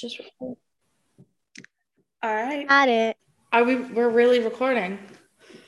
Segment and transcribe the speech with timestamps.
[0.00, 0.56] just record.
[2.22, 2.68] All right.
[2.68, 3.16] Got it.
[3.52, 3.76] Are we?
[3.76, 4.98] We're really recording.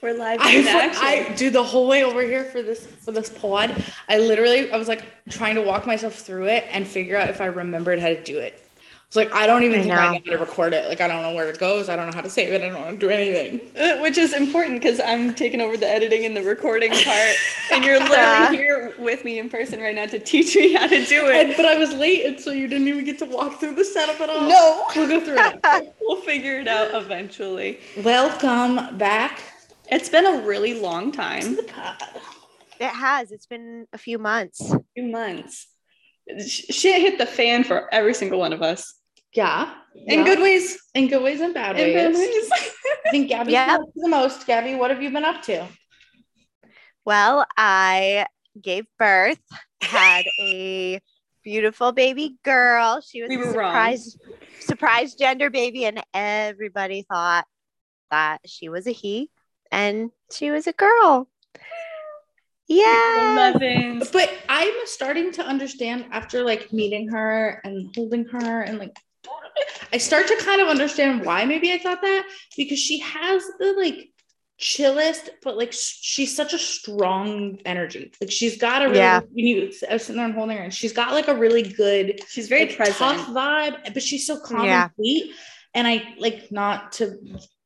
[0.00, 1.28] We're live I.
[1.30, 3.84] I do the whole way over here for this for this pod.
[4.08, 7.40] I literally I was like trying to walk myself through it and figure out if
[7.40, 8.64] I remembered how to do it.
[9.12, 10.12] It's like I don't even I think I know.
[10.14, 10.88] know how to record it.
[10.88, 11.90] Like I don't know where it goes.
[11.90, 12.62] I don't know how to save it.
[12.62, 13.60] I don't know how to do anything.
[13.78, 17.36] Uh, Which is important because I'm taking over the editing and the recording part,
[17.70, 18.50] and you're literally Yeah.
[18.52, 21.56] here with me in person right now to teach me how to do And, it.
[21.58, 24.18] but I was late, and so you didn't even get to walk through the setup
[24.18, 24.48] at all.
[24.48, 25.94] No, we'll go through it.
[26.00, 27.80] we'll figure it out eventually.
[28.02, 29.40] Welcome back
[29.90, 32.02] It's been a really long time, to the pod.
[32.80, 33.30] It has.
[33.30, 34.72] It's been a few months.
[34.72, 35.66] A few months.
[36.48, 38.94] Sh- Shit hit the fan for every single one of us
[39.34, 40.24] Yeah, in yeah.
[40.24, 41.94] good ways, in good ways and bad in ways.
[41.94, 42.50] bad ways.
[43.06, 43.66] I think Gabby's Yeah.
[43.66, 43.78] yeah.
[43.94, 44.46] the most.
[44.46, 45.66] Gabby, what have you been up to?
[47.04, 48.26] Well, I
[48.60, 49.40] gave birth,
[49.80, 51.00] had a
[51.42, 53.00] beautiful baby girl.
[53.00, 53.70] She was We a were wrong.
[53.72, 54.16] surprise
[54.60, 57.46] surprise gender baby, and everybody thought
[58.10, 59.30] that she was a he
[59.70, 61.28] and she was a girl.
[62.68, 63.54] Yeah.
[64.12, 68.96] But I'm starting to understand after like meeting her and holding her and like
[69.92, 72.24] I start to kind of understand why maybe I thought that
[72.56, 74.08] because she has the like
[74.58, 78.12] chillest but like she's such a strong energy.
[78.20, 79.20] Like she's got a really Yeah.
[79.34, 81.62] you need I was sitting there and holding her and she's got like a really
[81.62, 82.96] good She's very like, present.
[82.98, 84.84] tough vibe, but she's so calm Yeah.
[84.84, 85.34] and sweet.
[85.74, 87.18] And I like not to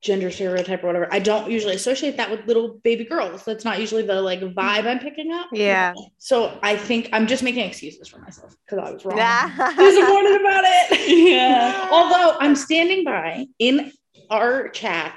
[0.07, 1.09] gender stereotype or whatever.
[1.12, 3.45] I don't usually associate that with little baby girls.
[3.45, 5.48] That's not usually the like vibe I'm picking up.
[5.53, 5.93] Yeah.
[6.19, 9.19] So I think I'm just making excuses for myself because I was wrong.
[9.19, 9.48] Yeah.
[9.77, 11.27] Disappointed about it.
[11.27, 11.89] Yeah.
[11.93, 13.93] Although I'm standing by in
[14.31, 15.15] our chat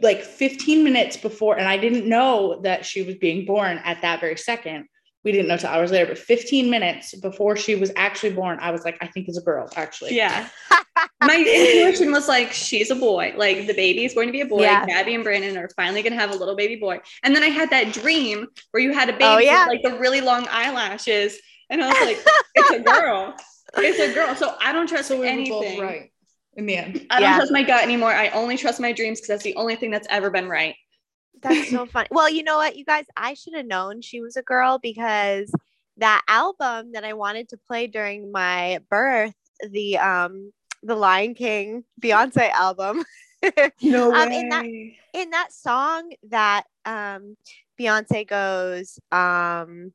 [0.00, 4.20] like 15 minutes before, and I didn't know that she was being born at that
[4.20, 4.86] very second.
[5.24, 8.72] We didn't know till hours later, but 15 minutes before she was actually born, I
[8.72, 10.16] was like, I think it's a girl, actually.
[10.16, 10.48] Yeah.
[11.22, 13.32] My intuition was like, she's a boy.
[13.36, 14.62] Like the baby is going to be a boy.
[14.62, 14.84] Yeah.
[14.84, 17.00] Gabby and Brandon are finally going to have a little baby boy.
[17.22, 19.68] And then I had that dream where you had a oh, baby Oh, yeah.
[19.68, 21.38] with like the really long eyelashes.
[21.70, 22.18] And I was like,
[22.56, 23.34] it's a girl.
[23.76, 24.34] It's a girl.
[24.34, 25.52] So I don't trust So we anything.
[25.52, 26.12] both right
[26.56, 27.06] in the end.
[27.10, 27.36] I don't Yeah.
[27.36, 28.10] trust my gut anymore.
[28.12, 30.74] I only trust my dreams because that's the only thing that's ever been right.
[31.42, 32.08] That's so funny.
[32.10, 35.52] Well, you know what, you guys, I should have known she was a girl because
[35.98, 39.34] that album that I wanted to play during my birth,
[39.68, 43.04] the um the Lion King Beyonce album,
[43.82, 44.64] No Um, in that-
[45.14, 47.36] in that song that um
[47.78, 49.92] Beyonce goes, um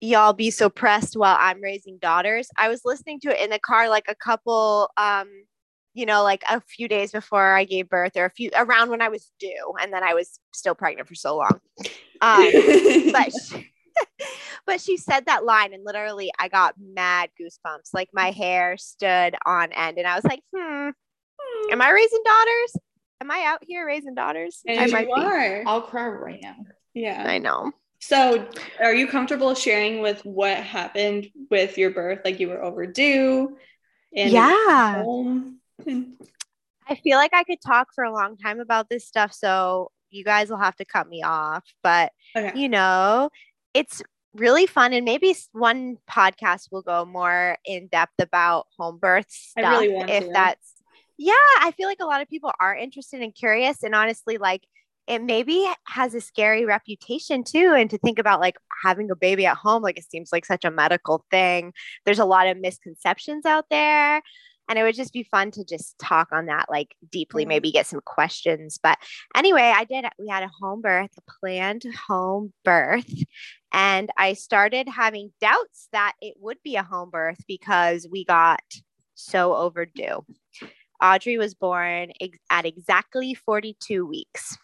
[0.00, 2.48] y'all be so pressed while I'm raising daughters.
[2.56, 5.28] I was listening to it in the car like a couple um
[5.94, 9.02] you know like a few days before I gave birth or a few around when
[9.02, 11.60] I was due and then I was still pregnant for so long.
[12.20, 12.50] Um
[13.12, 13.72] but she,
[14.66, 17.92] but she said that line and literally I got mad goosebumps.
[17.92, 20.90] Like my hair stood on end and I was like, "Hmm.
[21.70, 22.76] Am I raising daughters?
[23.20, 24.62] Am I out here raising daughters?
[24.68, 25.64] I and might you be.
[25.66, 26.56] I'll cry right now.
[26.94, 27.24] Yeah.
[27.26, 27.72] I know.
[28.00, 28.48] So,
[28.80, 32.20] are you comfortable sharing with what happened with your birth?
[32.24, 33.58] Like you were overdue,
[34.16, 35.02] and yeah.
[35.02, 35.59] home.
[36.88, 40.24] I feel like I could talk for a long time about this stuff, so you
[40.24, 41.64] guys will have to cut me off.
[41.82, 42.58] But okay.
[42.58, 43.30] you know,
[43.74, 44.02] it's
[44.34, 49.26] really fun, and maybe one podcast will go more in depth about home birth
[49.56, 49.80] I stuff.
[49.80, 50.30] really want if to.
[50.32, 50.74] that's,
[51.16, 54.64] yeah, I feel like a lot of people are interested and curious, and honestly, like
[55.06, 57.74] it maybe has a scary reputation too.
[57.76, 60.64] And to think about like having a baby at home, like it seems like such
[60.64, 61.72] a medical thing.
[62.04, 64.22] There's a lot of misconceptions out there
[64.70, 67.48] and it would just be fun to just talk on that like deeply Mhm.
[67.48, 68.78] maybe get some questions.
[68.82, 68.96] But
[69.34, 73.12] anyway i did we had a home birth a planned home birth.
[73.72, 78.62] And i started having doubts that it would be a home birth because we got
[79.14, 80.24] so overdue.
[81.02, 84.56] Audrey was born ex- at exactly 42 weeks.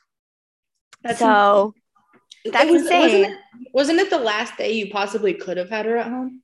[1.03, 1.75] That's so
[2.45, 3.01] that's was- insane.
[3.03, 3.39] Wasn't it,
[3.73, 6.43] wasn't it the last day you possibly could have had her at home?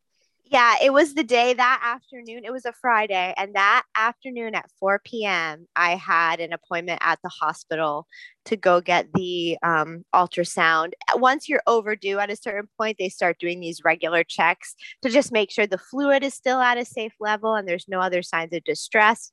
[0.53, 2.45] Yeah, it was the day that afternoon.
[2.45, 3.33] It was a Friday.
[3.39, 8.07] And that afternoon at 4 p.m., I had an appointment at the hospital
[8.45, 10.93] to go get the um, ultrasound.
[11.15, 15.33] Once you're overdue at a certain point, they start doing these regular checks to just
[15.33, 18.53] make sure the fluid is still at a safe level and there's no other signs
[18.53, 19.33] of distress,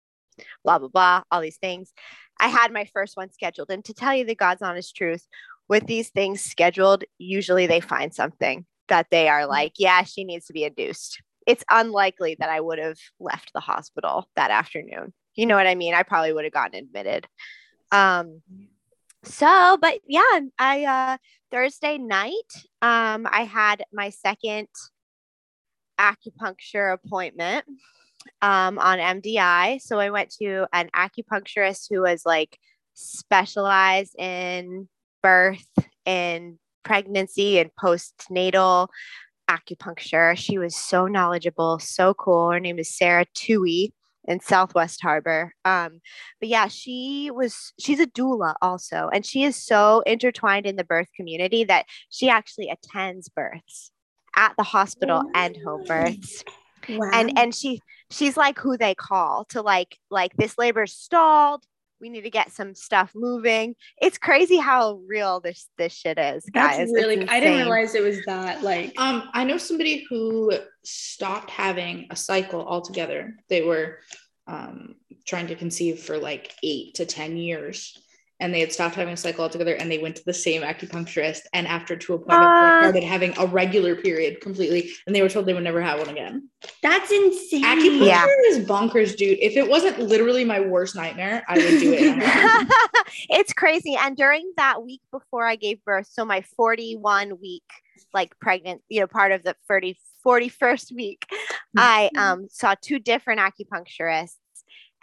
[0.64, 1.92] blah, blah, blah, all these things.
[2.40, 3.72] I had my first one scheduled.
[3.72, 5.28] And to tell you the God's honest truth,
[5.68, 10.46] with these things scheduled, usually they find something that they are like, yeah, she needs
[10.48, 11.22] to be induced.
[11.48, 15.14] It's unlikely that I would have left the hospital that afternoon.
[15.36, 15.94] You know what I mean?
[15.94, 17.26] I probably would have gotten admitted.
[17.92, 18.42] Um,
[19.24, 21.18] so, but yeah, I uh
[21.52, 22.52] Thursday night,
[22.82, 24.68] um, I had my second
[26.00, 27.66] acupuncture appointment.
[28.42, 29.82] um, on MDI.
[29.82, 32.58] So I went to an acupuncturist who was like
[32.94, 34.88] specialized in
[35.24, 35.68] birth
[36.06, 36.58] and
[36.90, 38.88] pregnancy and postnatal
[39.48, 40.36] acupuncture.
[40.36, 42.50] She was so knowledgeable, so cool.
[42.50, 43.94] Her name is Sarah Tui
[44.26, 45.54] in Southwest Harbor.
[45.66, 46.02] Um,
[46.40, 50.84] but yeah, she was she's a doula also, and she is so intertwined in the
[50.84, 53.92] birth community that she actually attends births
[54.36, 56.44] at the hospital and home births.
[56.90, 57.12] Wow.
[57.14, 61.64] And and she she's like who they call to like like this labor's stalled.
[62.00, 63.76] We need to get some stuff moving.
[64.02, 66.78] It's crazy how real this this shit is, guys.
[66.78, 70.52] That's really I didn't realize it was that like Um, I know somebody who
[70.84, 73.36] stopped having a cycle altogether.
[73.50, 74.00] They were
[74.48, 77.98] um, trying to conceive for like eight to 10 years.
[78.42, 81.42] And they had stopped having a cycle altogether and they went to the same acupuncturist.
[81.54, 84.92] And after two appointments, they started having a regular period completely.
[85.06, 86.50] And they were told they would never have one again.
[86.82, 87.64] that's insane.
[87.64, 88.26] Acupuncture Yeah.
[88.48, 89.40] is bonkers, dude.
[89.42, 92.02] If it wasn't literally my worst nightmare, I would do it.
[92.02, 92.74] in a heartbeat.
[93.30, 93.96] it's crazy.
[94.00, 97.64] And during that week before I gave birth, so my 41 week,
[98.14, 101.26] like pregnant, you know, part of the 30, 41st week,
[101.78, 104.36] I um, saw two different acupuncturists.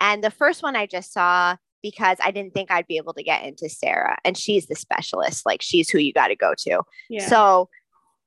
[0.01, 3.23] And the first one I just saw because I didn't think I'd be able to
[3.23, 4.17] get into Sarah.
[4.25, 6.83] And she's the specialist, like she's who you got to go to.
[7.09, 7.27] Yeah.
[7.29, 7.69] So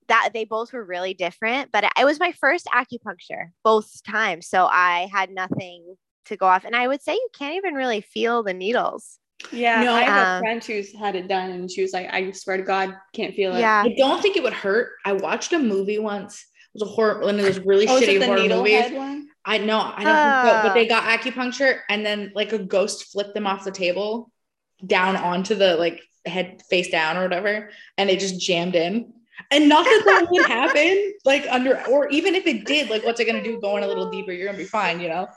[0.07, 4.47] that they both were really different, but it was my first acupuncture both times.
[4.47, 6.63] So I had nothing to go off.
[6.65, 9.19] And I would say you can't even really feel the needles.
[9.51, 12.07] yeah, No, I have um, a friend who's had it done and she was like,
[12.11, 13.59] I swear to God, can't feel it.
[13.59, 13.83] Yeah.
[13.85, 14.93] I don't think it would hurt.
[15.05, 16.43] I watched a movie once.
[16.73, 18.91] It was a horror, one of those really Oh, shitty horror movies.
[18.91, 19.28] one?
[19.49, 20.15] I know, I don't
[20.45, 20.73] so, but Ah.
[20.75, 24.31] they got acupuncture and then like a ghost flipped them off the table
[24.85, 29.11] down onto the like head face down or whatever, and it just jammed in.
[29.51, 33.19] And not that that would happen, like under, or even if it did, like what's
[33.19, 33.59] it gonna do?
[33.59, 35.27] Going a little deeper, you're gonna be fine, you know.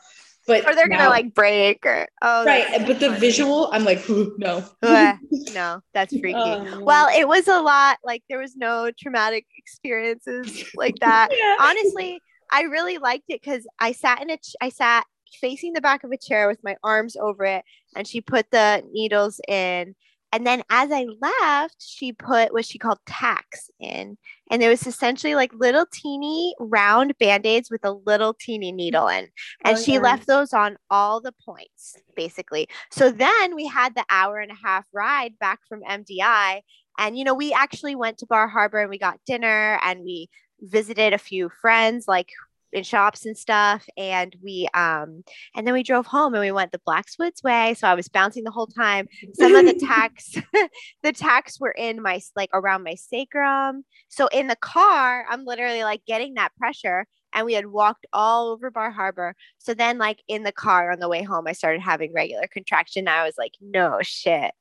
[0.47, 3.21] But Or they're gonna like break or oh right, but the funny.
[3.21, 4.65] visual, I'm like, "Ooh, no.
[5.55, 6.37] No, that's freaky.
[6.37, 11.29] Oh, well, it was a lot like there was no traumatic experiences like that.
[11.31, 11.57] yeah.
[11.61, 12.21] Honestly,
[12.53, 15.07] I really liked it because I sat in a ch- I sat
[15.41, 17.65] facing the back of a chair with my arms over it,
[17.97, 19.95] and she put the needles in.
[20.35, 24.17] And then as I left, she put what she called tacks in.
[24.51, 29.09] And it was essentially like little teeny round band aids with a little teeny needle
[29.09, 29.29] in.
[29.63, 30.01] And Oh, she yeah.
[30.01, 32.67] left those on all the points, basically.
[32.91, 36.63] So then we had the hour and a half ride back from MDI.
[36.99, 40.29] And, you know, we actually went to Bar Harbor and we got dinner and we
[40.63, 42.31] visited a few friends, like
[42.73, 43.87] in shops and stuff.
[43.97, 45.25] And we, um,
[45.55, 47.75] and then we drove home and we went the Blackwoods way.
[47.75, 49.09] So I was bouncing the whole time.
[49.35, 50.35] Some of the tacks,
[51.03, 53.85] the tacks were in my, like around my sacrum.
[54.09, 57.07] So in the car, I'm literally like getting that pressure.
[57.35, 59.35] And we had walked all over Bar Harbor.
[59.57, 63.09] So then, like in the car on the way home, I started having regular contraction.
[63.09, 64.53] I was like, no shit,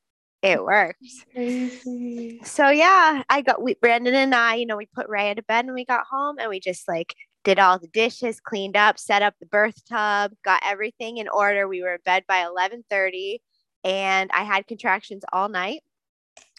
[0.41, 1.03] it worked.
[1.33, 2.39] Crazy.
[2.43, 5.65] So yeah, I got we Brandon and I, you know, we put Ray into bed
[5.65, 9.21] when we got home and we just like did all the dishes, cleaned up, set
[9.21, 11.67] up the birth tub, got everything in order.
[11.67, 13.39] We were in bed by 11:30
[13.83, 15.81] and I had contractions all night.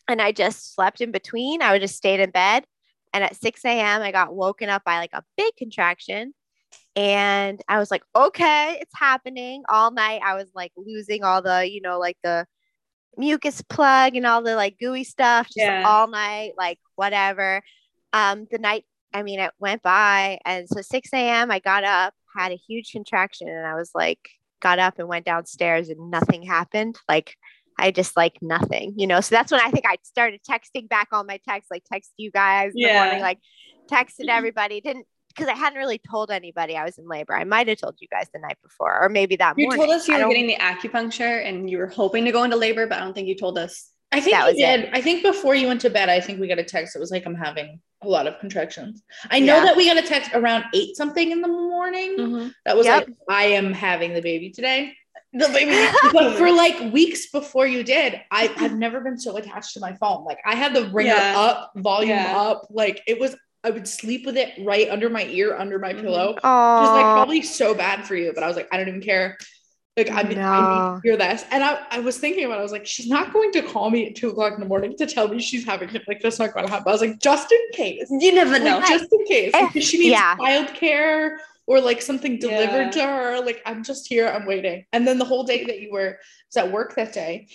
[0.08, 1.62] And I just slept in between.
[1.62, 2.64] I would just stayed in bed.
[3.14, 4.02] And at 6 a.m.
[4.02, 6.34] I got woken up by like a big contraction.
[6.96, 10.22] And I was like, okay, it's happening all night.
[10.24, 12.46] I was like losing all the, you know, like the
[13.16, 15.82] mucus plug and all the like gooey stuff just Yeah.
[15.84, 17.62] all night, like whatever.
[18.12, 20.38] Um, the night, I mean, it went by.
[20.44, 24.20] And so 6 a.m., I got up, had a huge contraction, and I was like,
[24.60, 26.98] got up and went downstairs and nothing happened.
[27.08, 27.36] Like,
[27.78, 29.20] I just like nothing, you know.
[29.20, 32.30] So that's when I think I started texting back all my text, like text you
[32.30, 32.94] guys in the Yeah.
[32.94, 33.38] morning, like
[33.90, 34.80] texted everybody.
[34.80, 37.34] Didn't because I hadn't really told anybody I was in labor.
[37.34, 39.62] I might have told you guys the night before, or maybe that morning.
[39.72, 39.86] You morning.
[39.86, 42.86] told us you were getting the acupuncture and you were hoping to go into labor,
[42.86, 43.90] but I don't think you told us.
[44.14, 44.82] I think That you was it.
[44.82, 44.90] did.
[44.92, 46.94] I think before you went to bed, I think we got a text.
[46.94, 49.02] It was like I'm having a lot of contractions.
[49.30, 49.64] I know Yeah.
[49.64, 52.16] that we got a text around eight something in the morning.
[52.18, 52.48] Mm-hmm.
[52.66, 53.06] That was Yep.
[53.08, 54.92] like I am having the baby today.
[55.32, 55.88] The baby.
[56.12, 59.94] But for like weeks before you did, I, I've never been so attached to my
[59.94, 60.24] phone.
[60.26, 61.34] Like I had the ringer Yeah.
[61.40, 62.38] up, volume Yeah.
[62.38, 62.66] up.
[62.70, 63.34] Like it was.
[63.64, 66.00] I would sleep with it right under my ear, under my Mhm.
[66.02, 66.30] pillow.
[66.36, 69.00] It was like probably so bad for you, but I was like, I don't even
[69.02, 69.38] care.
[69.96, 72.56] Like I, I need to hear this, and I, I was thinking about.
[72.56, 72.60] it.
[72.60, 74.96] I was like, she's not going to call me at two o'clock in the morning
[74.96, 76.02] to tell me she's having it.
[76.08, 76.88] Like that's not going to happen.
[76.88, 78.78] I was like, just in case, You never know.
[78.78, 80.34] like, just in case, Eh, because she needs yeah.
[80.38, 82.90] childcare or like something delivered Yeah.
[82.90, 83.40] to her.
[83.44, 84.86] Like I'm just here, I'm waiting.
[84.94, 87.48] And then the whole day that you were was at work that day,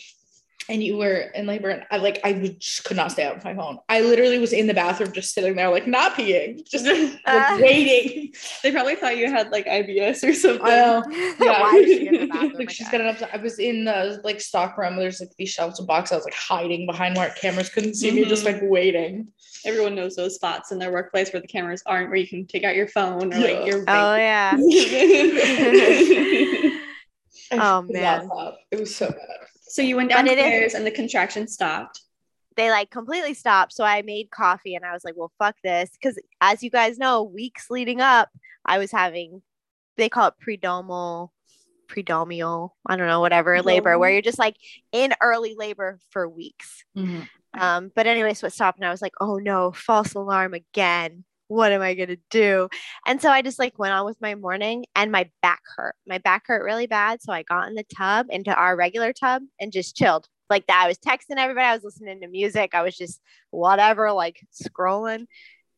[0.70, 3.44] and you were in labor and I like I just could not stay out with
[3.46, 3.78] my phone.
[3.88, 7.58] I literally was in the bathroom just sitting there like not peeing, just like, Uh.
[7.62, 8.34] waiting.
[8.64, 10.66] They probably thought you had like IBS or something.
[10.66, 11.04] I know.
[11.40, 11.62] Yeah.
[11.62, 12.54] Why is she in the bathroom?
[12.54, 13.02] like she's again?
[13.02, 13.30] got an upset.
[13.34, 14.98] I was in the like stock room.
[14.98, 16.12] There's like these shelves of boxes.
[16.14, 19.28] I was like hiding behind where cameras couldn't see me, just like waiting.
[19.66, 22.64] Everyone knows those spots in their workplace where the cameras aren't, where you can take
[22.64, 23.58] out your phone or Yeah.
[23.60, 24.56] like your Oh yeah.
[27.52, 28.30] Oh, man.
[28.72, 29.18] It was so bad.
[29.78, 32.02] So you went But it is- downstairs and the contraction stopped.
[32.56, 33.74] they like completely stopped.
[33.74, 35.90] So I made coffee and I was like, well, fuck this.
[35.92, 38.30] Because as you guys know, weeks leading up,
[38.66, 39.44] I was having,
[39.96, 41.30] they call it predomal,
[41.88, 44.56] predomial, I don't know, whatever labor, where you're just like
[44.92, 46.84] in early labor for weeks.
[47.54, 51.24] Um, but anyway, so it stopped and I was like, oh no, false alarm again.
[51.48, 52.70] What am I gonna do?
[53.06, 55.96] And so I just like went on with my morning and my back hurt.
[56.08, 57.22] My back hurt really bad.
[57.22, 60.82] So I got in the tub into our regular tub and just chilled like that.
[60.84, 65.26] I was texting everybody, I was listening to music, I was just whatever, like scrolling.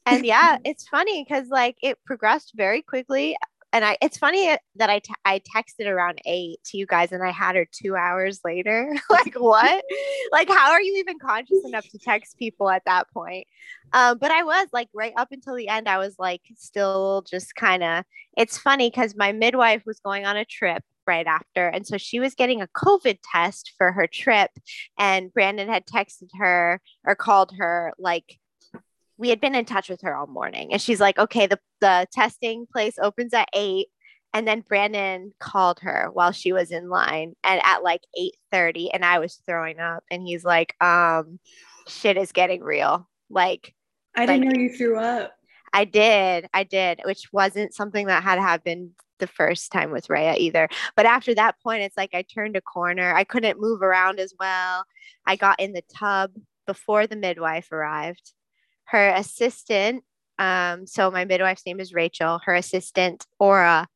[0.06, 3.36] And yeah, it's funny because like it progressed very quickly.
[3.72, 7.32] And I, it's funny that I, I texted around eight to you guys and I
[7.32, 8.96] had her two hours later.
[9.10, 9.84] like, what?
[10.32, 13.46] like, how are you even conscious enough to text people at that point?
[13.94, 17.56] Um, but I was like, right up until the end, I was like, still just
[17.56, 21.68] kind of, it's funny because my midwife was going on a trip right after.
[21.68, 24.52] And so she was getting a COVID test for her trip.
[24.98, 28.38] And Brandon had texted her or called her like,
[29.20, 32.08] we had been in touch with her all morning and she's like okay the, the
[32.12, 33.86] testing place opens at 8
[34.34, 39.06] and then brandon called her while she was in line and at like 8.30 and
[39.06, 41.40] i was throwing up and he's like um
[41.88, 43.74] shit is getting real like
[44.16, 45.34] I didn't Like- know you threw up.
[45.74, 50.36] i did i did which wasn't something that had happened the first time with Rhea
[50.38, 50.70] either.
[50.96, 53.14] But after that point, it's like I turned a corner.
[53.14, 54.86] I couldn't move around as well.
[55.26, 56.32] I got in the tub
[56.66, 58.32] before the midwife arrived.
[58.90, 60.04] Her assistant,
[60.38, 63.88] um, so my midwife's name is Rachel, her assistant, Aura,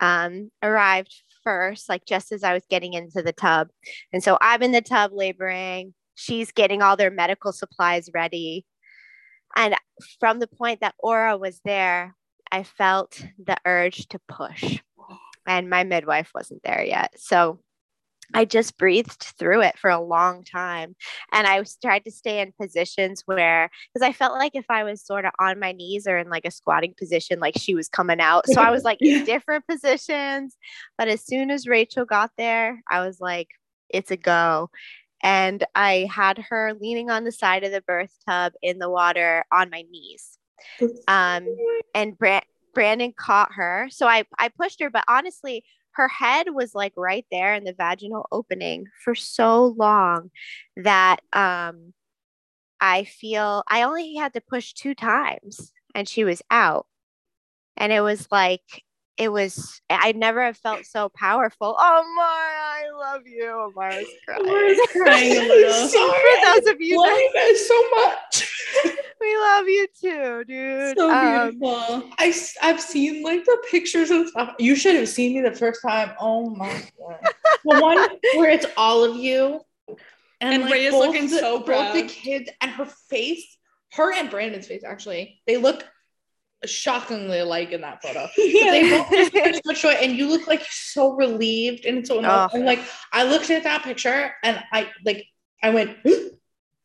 [0.00, 3.68] um, arrived first, like just as I was getting into the tub.
[4.12, 5.94] And so I'm in the tub laboring.
[6.14, 8.66] She's getting all their medical supplies ready.
[9.56, 9.74] And
[10.20, 12.14] from the point that Aura was there,
[12.52, 14.78] I felt the urge to push.
[15.46, 17.14] And my midwife wasn't there yet.
[17.16, 17.60] So
[18.34, 20.94] I just breathed through it for a long time.
[21.32, 24.84] And I was tried to stay in positions where, because I felt like if I
[24.84, 27.88] was sort of on my knees or in like a squatting position, like she was
[27.88, 28.46] coming out.
[28.48, 30.56] So I was like in different positions.
[30.96, 33.48] But as soon as Rachel got there, I was like,
[33.88, 34.70] it's a go.
[35.22, 39.44] And I had her leaning on the side of the birth tub in the water
[39.52, 40.38] on my knees.
[41.08, 41.46] Um,
[41.94, 42.40] and Bra-
[42.74, 43.88] Brandon caught her.
[43.90, 47.72] So I, I pushed her, but honestly, her head was like right there in the
[47.72, 50.30] vaginal opening for so long
[50.76, 51.92] that um,
[52.80, 56.86] I feel I only had to push two times and she was out.
[57.76, 58.84] And it was like,
[59.16, 61.76] it was, I never have felt so powerful.
[61.78, 63.50] Oh, Mara, I love you.
[63.50, 64.46] Amara was crying.
[64.46, 65.88] Amara's crying a little.
[65.88, 66.10] Sorry,
[66.42, 68.49] For those of you love that so much.
[69.20, 70.98] we love you too, dude.
[70.98, 72.10] So Um, beautiful.
[72.18, 74.54] I, s- I've seen like the pictures and stuff.
[74.58, 76.12] You should have seen me the first time.
[76.20, 77.18] Oh my god.
[77.64, 77.98] the one
[78.36, 79.60] where it's all of you.
[80.40, 83.58] And like, Rhea's both looking the, so Both the kids and her face,
[83.92, 85.84] her and Brandon's face actually, they look
[86.66, 88.20] shockingly alike in that photo.
[88.36, 92.18] But they both look so much joy, and you look like so relieved and so
[92.20, 92.62] emotional.
[92.62, 92.66] Oh.
[92.66, 92.80] Like
[93.12, 95.26] I looked at that picture and I like
[95.62, 95.96] I went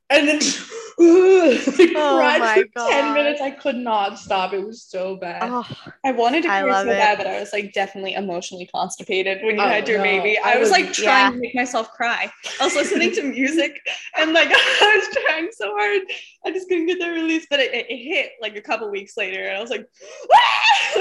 [0.10, 0.40] and then
[0.98, 3.42] like, Oh cried my for 10 minutes.
[3.42, 4.54] I could not stop.
[4.54, 5.42] It was so bad.
[5.44, 5.68] oh,
[6.06, 6.94] I wanted to cry so it.
[6.94, 10.38] bad, but I was like definitely emotionally constipated when you Oh, had your no, baby.
[10.40, 11.30] I I was was- like trying yeah.
[11.32, 12.32] to make myself cry.
[12.62, 13.82] I was listening to music
[14.18, 16.02] and like I was trying so hard.
[16.46, 19.18] I just couldn't get the release, but it, it, it hit like a couple weeks
[19.18, 19.86] later, and I was like,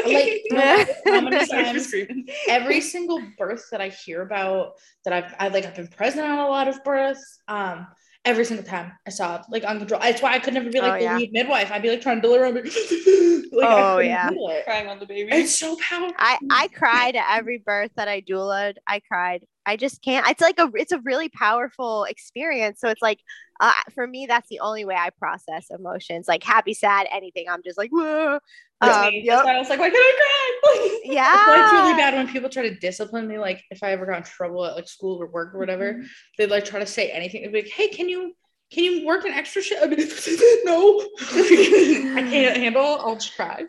[0.07, 2.27] Like, how many Sorry for times- screaming.
[2.49, 4.73] Every single birth that I hear about
[5.05, 7.39] that I've I like I've been present on a lot of births.
[7.49, 7.87] Um
[8.25, 10.03] every single time I saw like uncontrolled.
[10.03, 11.17] That's why I could never be like Oh, the yeah.
[11.19, 11.71] lead midwife.
[11.71, 12.47] I'd be like trying to deliver.
[12.47, 14.31] I'd like, Oh, couldn't yeah.
[14.33, 14.65] it.
[14.65, 15.31] crying on the baby.
[15.33, 16.15] It's so powerful.
[16.19, 18.75] I I cried at every birth that I doulaed.
[18.87, 19.45] I cried.
[19.67, 20.27] I just can't.
[20.29, 22.81] It's like a it's a really powerful experience.
[22.81, 23.21] So it's like
[23.61, 27.47] uh, for me, that's the only way I process emotions, like happy, sad, anything.
[27.49, 28.41] I'm just like, whoa.
[28.89, 29.45] Um, yep.
[29.47, 31.01] I was like, why can't I cry?
[31.05, 31.35] yeah.
[31.37, 33.39] It's like really bad when people try to discipline me.
[33.39, 36.05] Like if I ever got in trouble at like school or work or whatever, Mm-hmm.
[36.39, 37.43] they'd like try to say anything.
[37.43, 38.35] They'd be like, "Hey, can you
[38.73, 39.99] can you work an extra shift?" Like,
[40.65, 42.85] no, I can't handle.
[43.01, 43.65] I'll just cry.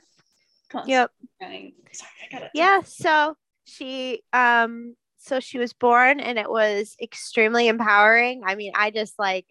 [0.86, 1.12] Yep.
[1.40, 1.74] Crying.
[1.92, 2.52] Sorry, I got it.
[2.54, 2.82] Yeah.
[2.82, 8.44] So she um So she was born and it was extremely empowering.
[8.46, 9.46] I mean, I just like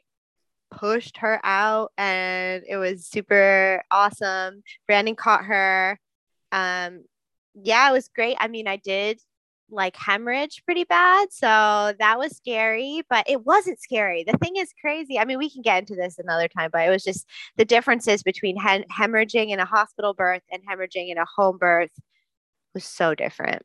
[0.78, 4.62] pushed her out and it was super awesome.
[4.86, 5.98] Brandon caught her.
[6.52, 7.04] Um,
[7.54, 8.36] yeah, it was great.
[8.40, 9.20] I mean, I did
[9.70, 11.32] like hemorrhage pretty bad.
[11.32, 14.24] So that was scary, but it wasn't scary.
[14.24, 15.18] The thing is crazy.
[15.18, 18.22] I mean, we can get into this another time, but it was just the differences
[18.22, 21.90] between hem- hemorrhaging in a hospital birth and hemorrhaging in a home birth
[22.74, 23.62] was so different.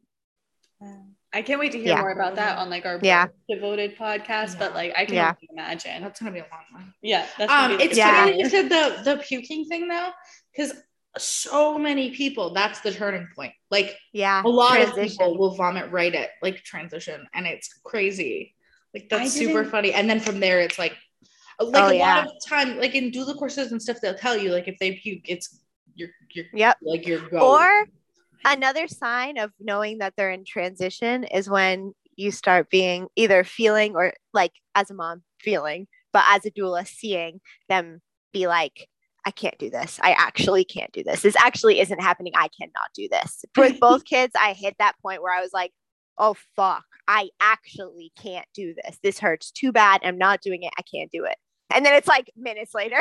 [1.31, 1.99] I can't wait to hear Yeah.
[2.01, 3.27] more about that on like our Yeah.
[3.47, 4.57] devoted podcast.
[4.57, 5.33] But like, I can Yeah.
[5.51, 6.01] imagine.
[6.01, 6.93] That's gonna be a long one.
[7.01, 8.25] Yeah, that's Um, be it's Yeah.
[8.25, 10.09] funny you said the the puking thing though,
[10.51, 10.73] because
[11.17, 13.53] so many people that's the turning point.
[13.69, 14.41] Like Yeah.
[14.43, 18.55] a lot of people will vomit right at like transition, and it's crazy.
[18.93, 19.93] Like that's super funny.
[19.93, 20.95] And then from there, it's like
[21.59, 22.15] like Oh, a yeah.
[22.15, 24.93] lot of time, like in doula courses and stuff, they'll tell you like if they
[24.93, 25.59] puke, it's
[25.93, 26.77] you're you're Yep.
[26.81, 27.43] like you're going.
[27.43, 27.85] Or
[28.45, 33.95] another sign of knowing that they're in transition is when you start being either feeling
[33.95, 38.01] or like as a mom feeling, but as a doula seeing them
[38.33, 38.87] be like,
[39.25, 39.99] I can't do this.
[40.01, 41.21] I actually can't do this.
[41.21, 42.33] This actually isn't happening.
[42.35, 43.43] I cannot do this.
[43.57, 45.71] With both kids, I hit that point where I was like,
[46.17, 48.97] oh fuck, I actually can't do this.
[49.03, 50.01] This hurts too bad.
[50.03, 50.73] I'm not doing it.
[50.77, 51.35] I can't do it.
[51.73, 52.97] And then it's like minutes later.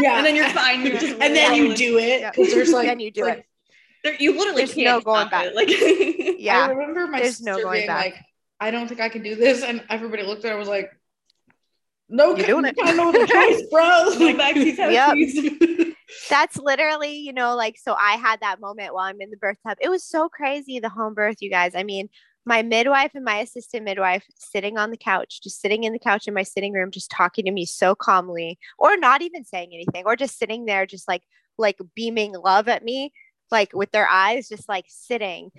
[0.00, 0.84] yeah, And then you're fine.
[0.86, 2.30] You're just and then you do it Yeah.
[2.30, 3.46] because there's like then you do like, it.
[4.04, 5.46] There, you literally There's can't no going back.
[5.46, 5.54] it.
[5.54, 5.68] Like,
[6.50, 8.04] I remember my There's no sister going being back.
[8.04, 8.16] like,
[8.60, 9.62] I don't think I can do this.
[9.62, 10.90] And everybody looked at her and was like,
[12.08, 12.76] No, You're doing it.
[12.82, 14.14] I know the choice, bro.
[14.18, 15.94] No Yep.
[16.28, 19.58] that's literally, you know, like, so I had that moment while I'm in the birth
[19.66, 19.78] tub.
[19.80, 21.74] It was so crazy, the home birth, you guys.
[21.74, 22.08] I mean,
[22.44, 26.26] my midwife and my assistant midwife sitting on the couch, just sitting in the couch
[26.26, 30.02] in my sitting room, just talking to me so calmly, or not even saying anything,
[30.06, 31.22] or just sitting there, just like,
[31.56, 33.12] like beaming love at me,
[33.52, 35.50] like with their eyes, just like sitting.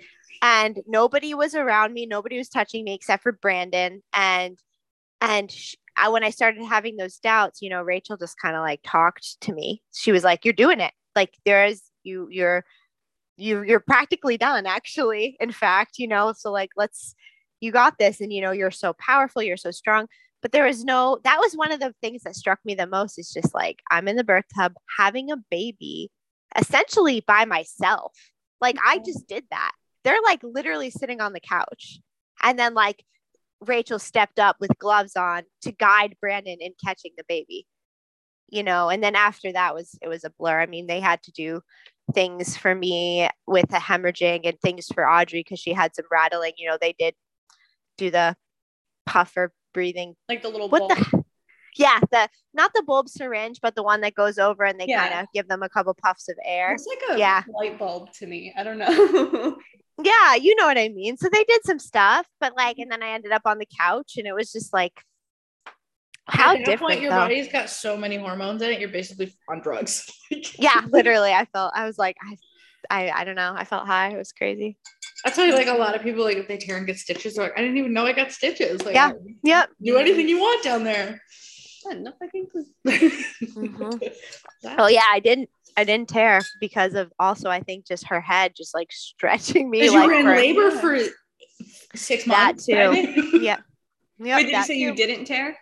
[0.42, 2.06] And nobody was around me.
[2.06, 4.02] Nobody was touching me except for Brandon.
[4.12, 4.58] And,
[5.20, 8.62] and sh- I, when I started having those doubts, you know, Rachel just kind of
[8.62, 9.82] like talked to me.
[9.92, 10.92] She was like, "You're doing it.
[11.14, 12.28] Like there is you.
[12.30, 12.64] You're
[13.36, 13.62] you.
[13.62, 14.66] You're practically done.
[14.66, 16.32] Actually, in fact, you know.
[16.36, 17.14] So like, let's.
[17.60, 19.42] You got this, and you know, you're so powerful.
[19.42, 20.06] You're so strong.
[20.42, 21.20] But there was no.
[21.24, 23.18] That was one of the things that struck me the most.
[23.18, 26.10] Is just like I'm in the birth tub having a baby,
[26.56, 28.12] essentially by myself.
[28.60, 29.04] Like I mm-hmm.
[29.04, 29.72] just did that.
[30.04, 32.00] They're like literally sitting on the couch,
[32.42, 33.04] and then like
[33.60, 37.66] Rachel stepped up with gloves on to guide Brandon in catching the baby.
[38.48, 40.60] You know, and then after that was it was a blur.
[40.60, 41.60] I mean, they had to do
[42.12, 46.52] things for me with the hemorrhaging and things for Audrey because she had some rattling.
[46.56, 47.14] You know, they did
[47.96, 48.36] do the
[49.06, 50.14] puffer breathing.
[50.28, 50.98] like the little What bulb.
[50.98, 51.23] the
[51.76, 55.08] yeah, the not the bulb syringe, but the one that goes over and they Yeah.
[55.08, 56.72] kind of give them a couple puffs of air.
[56.74, 57.42] It's like a Yeah.
[57.48, 58.52] light bulb to me.
[58.56, 59.56] I don't know.
[60.02, 61.16] Yeah, you know what I mean.
[61.16, 64.14] So they did some stuff, but like, and then I ended up on the couch,
[64.16, 64.92] and it was just like,
[66.26, 66.80] how At different.
[66.80, 67.18] point, your though.
[67.18, 68.80] body's got so many hormones in it.
[68.80, 70.10] You're basically on drugs.
[70.58, 71.72] yeah, literally, I felt.
[71.76, 72.36] I was like, I,
[72.90, 73.54] I, I don't know.
[73.56, 74.08] I felt high.
[74.08, 74.76] It was crazy.
[75.24, 77.44] That's why, like, a lot of people, like, if they tear and get stitches, they're
[77.44, 78.84] like, I didn't even know I got stitches.
[78.84, 79.12] Like, Yeah.
[79.44, 79.70] Yep.
[79.82, 81.22] do anything you want down there.
[81.86, 82.66] Yeah, no fucking clue.
[82.86, 84.12] Mhm.
[84.78, 85.48] Oh yeah, I didn't.
[85.76, 89.80] I didn't tear because of also I think just her head just like stretching me.
[89.80, 90.80] Because Like you were in for- labor Yeah.
[90.80, 90.98] for
[91.96, 92.66] six That months.
[92.66, 93.38] too.
[93.40, 93.58] Yeah.
[94.16, 95.56] Yep, Wait, did you that say you didn't tear?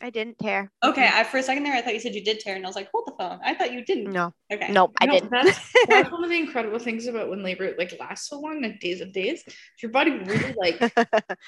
[0.00, 0.70] I didn't tear.
[0.82, 2.68] Okay, I, for a second there, I thought you said you did tear, and I
[2.68, 3.40] was like, hold the phone.
[3.44, 4.12] I thought you didn't.
[4.12, 4.70] No, Okay.
[4.72, 5.30] nope, I No, didn't.
[5.30, 8.78] That's, that's one of the incredible things about when labor like lasts so long, like
[8.78, 9.42] days of days.
[9.82, 10.78] Your body really like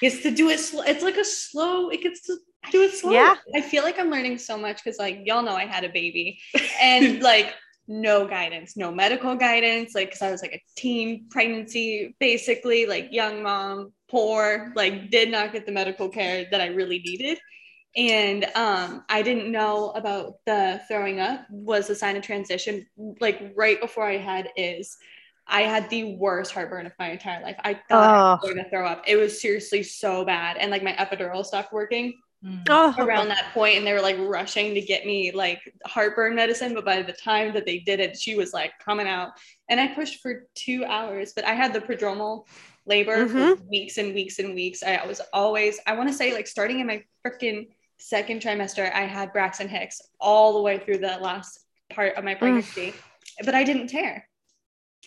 [0.01, 0.83] gets to do it slow.
[0.83, 1.87] It's like a slow.
[1.89, 2.35] It gets to
[2.71, 3.11] do it slow.
[3.11, 3.35] Yeah.
[3.55, 6.39] I feel like I'm learning so much because, like, y'all know I had a baby,
[6.81, 7.53] and like,
[7.87, 9.93] no guidance, no medical guidance.
[9.93, 15.29] Like, because I was like a teen pregnancy, basically, like young mom, poor, like, did
[15.29, 17.37] not get the medical care that I really needed.
[17.95, 22.87] And um, I didn't know about the throwing up was a sign of transition.
[23.19, 24.97] Like right before I had is,
[25.45, 27.57] I had the worst heartburn of my entire life.
[27.63, 28.47] I thought I was Oh.
[28.53, 29.03] going to throw up.
[29.05, 32.13] It was seriously so bad, and like my epidural stopped working.
[32.43, 32.63] Mm.
[32.69, 36.73] Oh, around that point and they were like rushing to get me like heartburn medicine
[36.73, 39.29] but by the time that they did it she was like coming out
[39.69, 42.45] and i pushed for two hours but i had the prodromal
[42.85, 43.69] labor for mm-hmm.
[43.69, 46.87] weeks and weeks and weeks i was always i want to say like starting in
[46.87, 52.13] my freaking second trimester i had braxton hicks all the way through the last part
[52.15, 52.39] of my mm.
[52.39, 52.93] pregnancy
[53.45, 54.27] but i didn't tear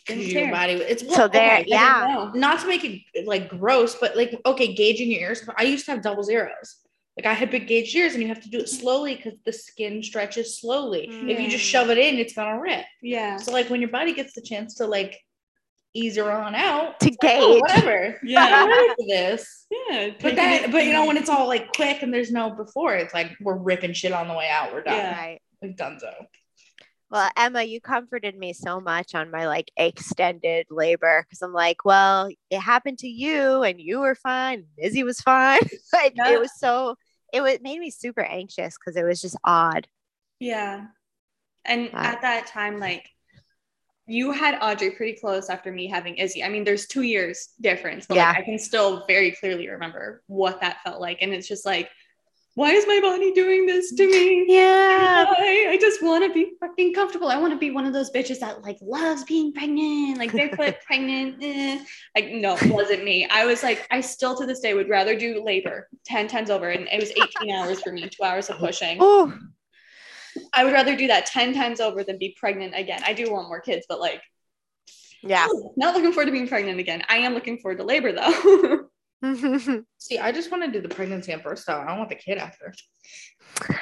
[0.09, 0.75] your tear body.
[0.75, 2.31] It's So there- okay, yeah.
[2.35, 5.49] Not to make it like gross, but like okay, gauging your ears.
[5.57, 6.77] I used to have double zeros.
[7.17, 9.53] Like I had big gauge ears, and you have to do it slowly because the
[9.53, 11.09] skin stretches slowly.
[11.11, 11.71] If you just Mm.
[11.71, 12.85] shove it in, it's gonna rip.
[13.03, 15.19] yeah So like when your body gets the chance to like
[15.95, 17.01] ease her on out.
[17.01, 17.61] To It's like, oh, gauge.
[17.63, 18.21] whatever.
[18.23, 18.45] Yeah.
[18.53, 19.65] I'm ready for this.
[19.71, 20.09] Yeah.
[20.21, 22.95] But taking then, but you know, when it's all like quick and there's no before,
[22.97, 24.75] it's like we're ripping shit on the way out.
[24.75, 24.95] We're done.
[24.95, 25.19] Yeah.
[25.19, 25.41] Right.
[25.63, 26.13] We've done so.
[27.11, 31.85] Well, Emma, you comforted me so much on my like extended labor because I'm like,
[31.87, 34.65] well, it happened to you and you were fine.
[34.77, 35.61] Izzy was fine.
[35.95, 36.31] like Yeah.
[36.33, 36.97] it was so
[37.33, 39.87] it was made me super anxious because it was just odd.
[40.39, 40.87] Yeah.
[41.65, 42.03] And Wow.
[42.03, 43.09] at that time, like
[44.07, 46.45] you had Audrey pretty close after me having Izzy.
[46.45, 50.61] I mean, there's two years difference, but like, I can still very clearly remember what
[50.61, 51.19] that felt like.
[51.23, 51.91] And it's just like,
[52.57, 54.47] why is my body doing this to me?
[54.49, 55.25] Yeah.
[55.25, 55.67] Why?
[55.69, 57.29] I just want to be fucking comfortable.
[57.29, 60.77] I want to be one of those bitches that like loves being pregnant, like barefoot
[60.87, 61.37] pregnant.
[61.43, 61.85] eh.
[62.15, 63.29] Like, no, it wasn't me.
[63.31, 66.71] I was like, I still to this day would rather do labor 10 times over.
[66.71, 68.97] And it was 18 hours for me, two hours of pushing.
[69.01, 69.39] Oh,
[70.55, 73.03] I would rather do that 10 times over than be pregnant again.
[73.05, 74.23] I do want more kids, but like,
[75.23, 75.47] yeah.
[75.77, 77.03] not looking forward to being pregnant again.
[77.11, 78.87] I am looking forward to labor though.
[79.99, 81.81] See, I just want to do the pregnancy and birth style.
[81.81, 82.73] I don't want the kid after.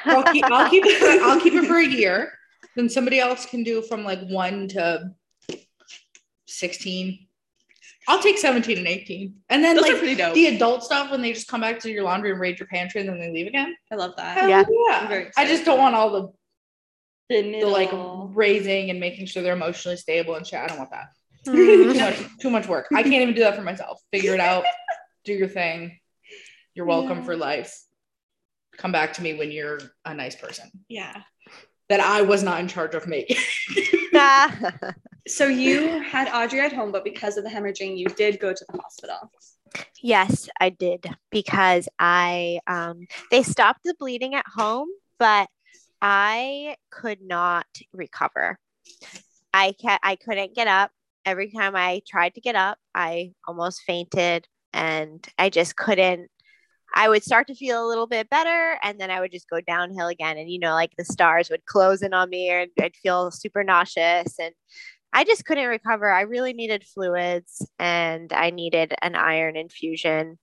[0.05, 1.23] I'll keep, I'll keep it.
[1.23, 2.33] I'll keep it for a year.
[2.77, 5.11] Then somebody else can do from like one to
[6.47, 7.27] sixteen.
[8.07, 10.35] I'll take seventeen and eighteen, and then Those like pretty dope.
[10.35, 13.01] the adult stuff when they just come back to your laundry and raid your pantry
[13.01, 13.75] and then they leave again.
[13.91, 14.37] I love that.
[14.39, 14.65] Hell Yeah.
[14.89, 14.99] yeah.
[15.03, 16.29] I'm very I excited just don't want all the
[17.31, 17.91] The the like
[18.37, 20.61] raising and making sure they're emotionally stable and shit.
[20.61, 21.07] I don't want that.
[21.47, 21.99] Too Mhm.
[21.99, 22.87] much, too much work.
[22.95, 24.01] I can't even do that for myself.
[24.13, 24.65] Figure it out.
[25.25, 25.99] Do your thing.
[26.75, 27.25] You're welcome Yeah.
[27.25, 27.75] for life.
[28.77, 31.23] Come back to me when you're a nice person yeah.
[31.89, 33.37] that I was not in charge of making.
[35.27, 38.65] So you had Audrey at home, but because of the hemorrhaging, you did go to
[38.71, 39.17] the hospital.
[40.03, 45.49] yes, I did because I um they stopped the bleeding at home, but
[46.03, 48.59] I could not recover.
[49.55, 50.91] I ca- I couldn't get up.
[51.25, 56.29] Every time I tried to get up, I almost fainted and I just couldn't
[56.97, 59.61] I would start to feel a little bit better and then I would just go
[59.61, 62.95] downhill again and you know like the stars would close in on me and I'd
[62.97, 64.55] feel super nauseous and
[65.13, 66.11] I just couldn't recover.
[66.11, 70.39] I really needed fluids and I needed an iron infusion.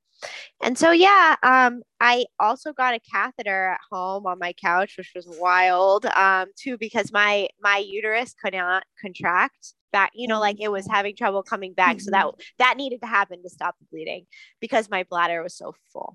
[0.63, 5.11] And so yeah, um, I also got a catheter at home on my couch, which
[5.13, 10.11] was wild um, too, because my my uterus could not contract back.
[10.15, 12.01] You know, like it was having trouble coming back.
[12.01, 12.27] So that
[12.59, 14.25] that needed to happen to stop the bleeding
[14.59, 16.13] because my bladder was so full.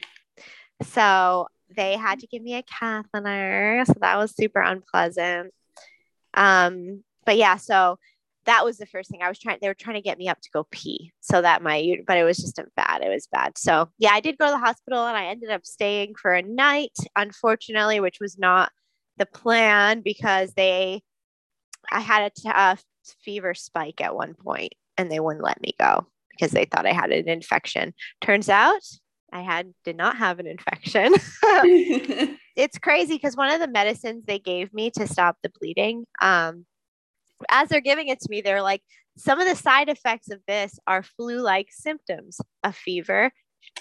[0.83, 3.83] So they had to give me a catheter.
[3.87, 5.53] So that was super unpleasant.
[6.35, 7.99] Um, but yeah, so
[8.45, 9.59] that was the first thing I was trying.
[9.61, 12.25] They were trying to get me up to go pee so that my, but it
[12.25, 13.03] was just a bad.
[13.03, 13.59] It was bad.
[13.59, 16.43] So yeah, I did go to the hospital and I ended up staying for a
[16.43, 18.71] night, unfortunately, which was not
[19.19, 21.03] the plan because they,
[21.91, 22.79] I had a t- a
[23.21, 26.93] fever spike at one point and they wouldn't let me go because they thought I
[26.93, 27.95] had an infection.
[28.21, 28.83] Turns out
[29.33, 31.15] I had did not have an infection.
[32.57, 36.67] it's crazy because one of the medicines they gave me to stop the bleeding, um,
[37.49, 38.83] as they're giving it to me, they're like,
[39.19, 43.31] some of the side effects of this are flu-like symptoms, a fever,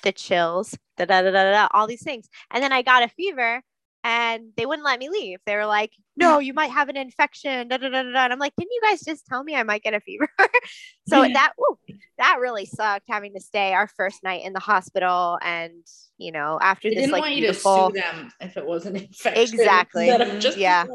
[0.04, 2.28] the chills, da da da da da, all these things.
[2.52, 3.62] And then I got a fever,
[4.06, 5.40] and they wouldn't let me leave.
[5.48, 8.12] They were like, "No, you might have an infection." Da da da da.
[8.12, 8.24] da.
[8.26, 10.30] And I'm like, "Didn't you guys just tell me I might get a fever?"
[11.10, 11.34] so Yeah.
[11.34, 11.78] that ooh,
[12.20, 15.84] that really sucked having to stay our first night in the hospital, and
[16.18, 18.66] you know, after They this didn't like want you beautiful, to sue them if it
[18.66, 19.42] was an infection.
[19.42, 20.08] Exactly.
[20.40, 20.86] just Yeah.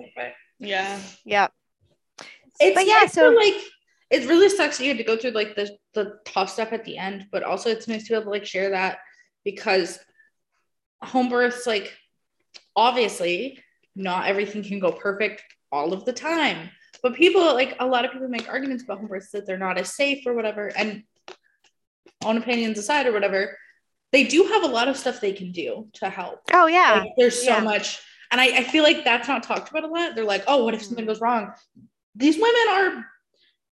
[0.61, 0.99] yeah.
[1.25, 1.53] yep.
[2.61, 3.55] It's But yeah, so- like
[4.11, 6.85] it really sucks that you had to go through like the the tough stuff at
[6.85, 8.99] the end, but also it's nice to be able to like share that
[9.45, 9.99] because
[11.03, 11.97] home births like
[12.77, 13.59] obviously
[13.97, 16.71] not everything can go perfect all of the time.
[17.03, 19.79] But people like a lot of people make arguments about home births that they're not
[19.79, 20.71] as safe or whatever.
[20.77, 21.05] And
[22.25, 23.57] own opinions aside or whatever,
[24.13, 26.41] they do have a lot of stuff they can do to help.
[26.53, 27.01] Oh yeah.
[27.01, 27.61] Like, there's so Yeah.
[27.61, 27.99] much,
[28.31, 30.15] and I, I feel like that's not talked about a lot.
[30.15, 31.53] They're like, oh, what if something goes wrong?
[32.15, 33.07] These women are,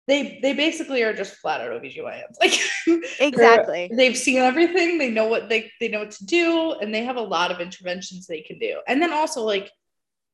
[0.09, 2.35] they they basically are just flat out OBGYNs.
[2.41, 2.59] Like
[3.19, 3.91] exactly.
[3.93, 7.17] they've seen everything, they know what they they know what to do, and they have
[7.17, 8.79] a lot of interventions they can do.
[8.87, 9.71] And then also like,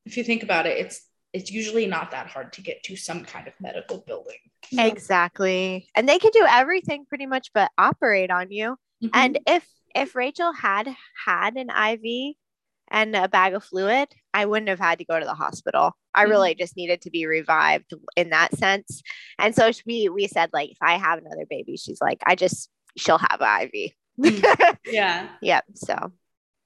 [0.06, 3.24] if you think about it, it's it's usually not that hard to get to some
[3.24, 4.38] kind of medical building.
[4.72, 5.88] Exactly.
[5.94, 8.76] And they can do everything pretty much but operate on you.
[9.02, 9.10] Mhm.
[9.12, 10.88] And if if Rachel had
[11.26, 12.36] had an IV
[12.90, 15.92] and a bag of fluid, I wouldn't have had to go to the hospital.
[16.14, 16.28] I Mhm.
[16.30, 19.02] really just needed to be revived in that sense.
[19.38, 22.70] And so we we said like if I have another baby, she's like I just
[22.96, 23.92] she'll have an IV.
[24.86, 25.28] Yeah.
[25.42, 25.64] yep.
[25.74, 26.12] So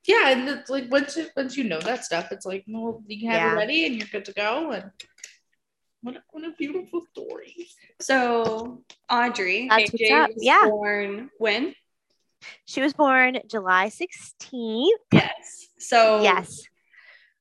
[0.07, 3.29] yeah, and it's like once you, once you know that stuff, it's like well, you
[3.31, 3.53] have Yeah.
[3.53, 4.71] it ready and you're good to go.
[4.73, 4.91] And
[6.03, 7.69] What a, what a beautiful story.
[8.01, 10.65] So Audrey, That's what's AJ was Yeah.
[10.65, 11.75] born when?
[12.65, 14.89] She was born July 16th.
[15.13, 15.69] Yes.
[15.79, 16.63] So Yes.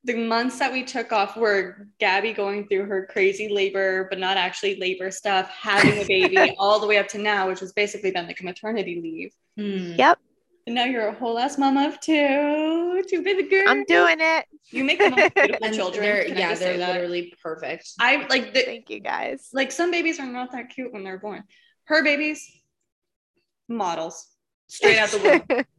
[0.03, 4.37] the months that we took off were Gabby going through her crazy labor, but not
[4.37, 8.11] actually labor stuff, having a baby, all the way up to now, which was basically
[8.11, 9.33] then like a maternity leave.
[9.57, 9.93] Hmm.
[9.97, 10.19] Yep.
[10.67, 13.65] And now you're a whole ass mama of two, two baby girls.
[13.67, 14.45] I'm doing it.
[14.69, 16.03] You make the most beautiful And children.
[16.03, 16.93] they're, Can yeah, they're say that?
[16.93, 17.89] literally perfect.
[17.99, 19.49] I like the, Thank you guys.
[19.51, 21.43] like some babies are not that cute when they're born.
[21.85, 22.45] Her babies,
[23.67, 24.27] models,
[24.69, 25.65] straight out the womb.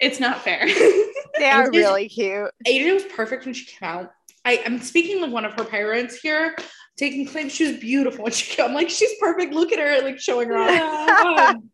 [0.00, 0.64] It's not fair.
[1.38, 2.52] they are really cute.
[2.64, 4.12] Asia was perfect when she came out.
[4.44, 6.54] I, I'm speaking of one of her parents here,
[6.96, 8.66] taking claims she was beautiful when she came.
[8.66, 9.52] I'm like, she's perfect.
[9.52, 11.54] Look at her, like showing her off.
[11.56, 11.70] Um,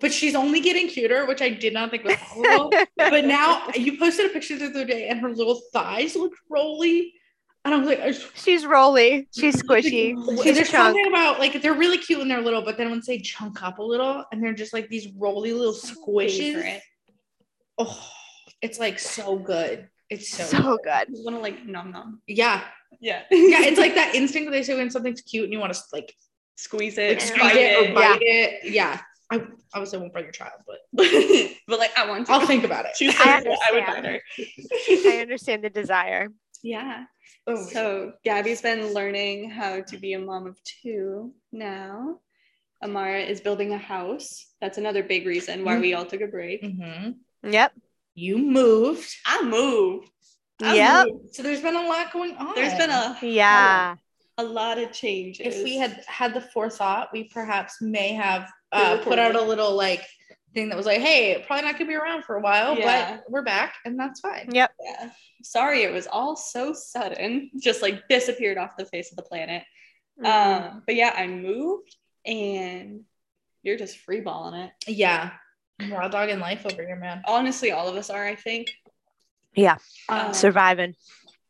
[0.00, 2.72] but she's only getting cuter, which I did not think was possible.
[2.96, 7.14] but now you posted a picture the other day, and her little thighs looked rolly,
[7.64, 9.28] and I was like, I just- She's rolly.
[9.34, 10.14] She's squishy.
[10.42, 10.94] She's there's chunk.
[10.94, 13.78] something about like they're really cute when they're little, but then once they chunk up
[13.78, 16.80] a little, and they're just like these rolly little squishes.
[17.78, 18.08] Oh,
[18.62, 19.88] it's like so good.
[20.10, 20.78] It's so, So good.
[20.84, 20.88] good.
[20.90, 22.20] I want to like nom nom.
[22.26, 22.62] yeah,
[23.00, 23.22] Yeah.
[23.30, 23.62] yeah.
[23.62, 26.14] It's like that instinct they say when something's cute and you want to like
[26.56, 27.94] squeeze like it, squeeze bite it or it.
[27.94, 28.70] bite it.
[28.70, 29.00] Yeah.
[29.32, 30.78] I obviously won't bite your child, but
[31.66, 32.32] but like I want to.
[32.32, 32.92] I'll think about it.
[32.96, 34.20] She's I I would bite her.
[35.10, 36.28] I understand the desire.
[36.64, 37.04] Yeah.
[37.46, 42.20] Oh my So Gabby's been learning how to be a mom of two now.
[42.82, 44.46] Amara is building a house.
[44.62, 46.62] That's another big reason why we all took a break.
[46.62, 47.16] Mhm.
[47.42, 47.72] Yep.
[48.14, 49.14] You moved.
[49.26, 50.10] I moved.
[50.62, 51.06] I Yep.
[51.08, 51.34] moved.
[51.34, 52.54] So there's been a lot going on.
[52.54, 53.96] There's been a Yeah.
[54.38, 55.46] a lot of changes.
[55.46, 59.72] if we had had the forethought, we perhaps may have uh, put out a little
[59.76, 60.02] like
[60.54, 63.16] thing that was like, hey, probably not gonna be around for a while, Yeah.
[63.16, 64.48] but we're back and that's fine.
[64.52, 64.70] Yep.
[64.82, 65.10] yeah.
[65.42, 69.64] Sorry, it was all so sudden, just like disappeared off the face of the planet.
[70.20, 70.26] Mhm.
[70.26, 73.04] Um, but yeah, I moved and
[73.62, 74.72] you're just freeballing it.
[74.86, 75.32] Yeah.
[75.90, 77.22] Raw dog in life over here, man.
[77.26, 78.72] Honestly, all of us are, I think.
[79.54, 79.76] Yeah.
[80.08, 80.94] Um, Surviving.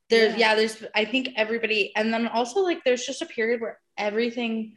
[0.08, 0.38] there's Yeah.
[0.50, 0.54] yeah.
[0.54, 4.76] there's I think everybody and then also like there's just a period where everything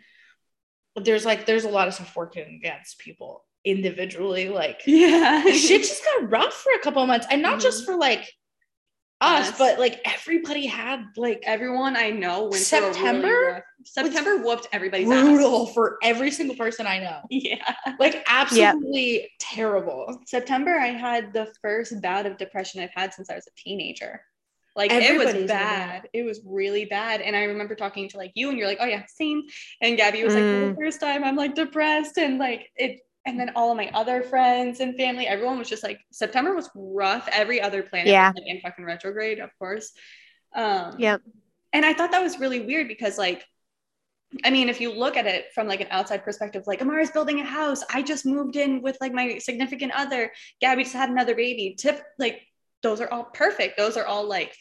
[0.95, 5.43] there's like there's a lot of stuff working against people individually like yeah.
[5.51, 8.31] shit just got rough for a couple of months and not just for like
[9.19, 9.57] us Us.
[9.57, 14.67] but like everybody had like Everyone I know went through a really September September whooped
[14.71, 15.73] everybody's brutal ass.
[15.73, 17.73] for every single person I know Yeah.
[17.99, 23.35] like absolutely terrible September, I had the first bout of depression I've had since I
[23.35, 24.21] was a teenager.
[24.75, 26.07] Like it was bad.
[26.13, 27.19] It was really bad.
[27.21, 29.41] And I remember talking to like you, and you're like, "Oh yeah, same."
[29.81, 30.69] And Gabby was like, "For Mm.
[30.75, 32.99] the first time, I'm like depressed," and like it.
[33.27, 36.69] And then all of my other friends and family, everyone was just like, September was
[36.73, 37.27] rough.
[37.31, 38.29] Every other planet Yeah.
[38.29, 39.91] was like in fucking retrograde, of course.
[40.55, 41.21] Um, Yep.
[41.73, 43.45] And I thought that was really weird because like
[44.43, 47.39] I mean, if you look at it from like an outside perspective, like Amara's building
[47.39, 47.81] a house.
[47.93, 50.33] I just moved in with like my significant other.
[50.59, 51.75] Gabby just had another baby.
[51.79, 52.41] Tip, like
[52.83, 53.77] those are all perfect.
[53.77, 54.53] Those are all like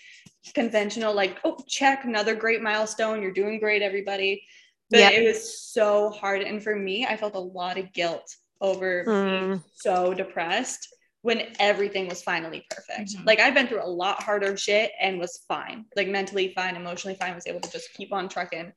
[0.54, 3.20] conventional, like, oh, check, another great milestone.
[3.22, 4.46] You're doing great, everybody.
[4.88, 5.12] But Yep.
[5.14, 6.42] it was so hard.
[6.42, 9.14] And for me, I felt a lot of guilt over being
[9.58, 9.64] Mm.
[9.74, 10.88] so depressed
[11.22, 13.10] when everything was finally perfect.
[13.16, 13.26] Mhm.
[13.26, 17.16] Like I've been through a lot harder shit and was fine, like mentally fine, emotionally
[17.16, 18.72] fine, was able to just keep on trucking.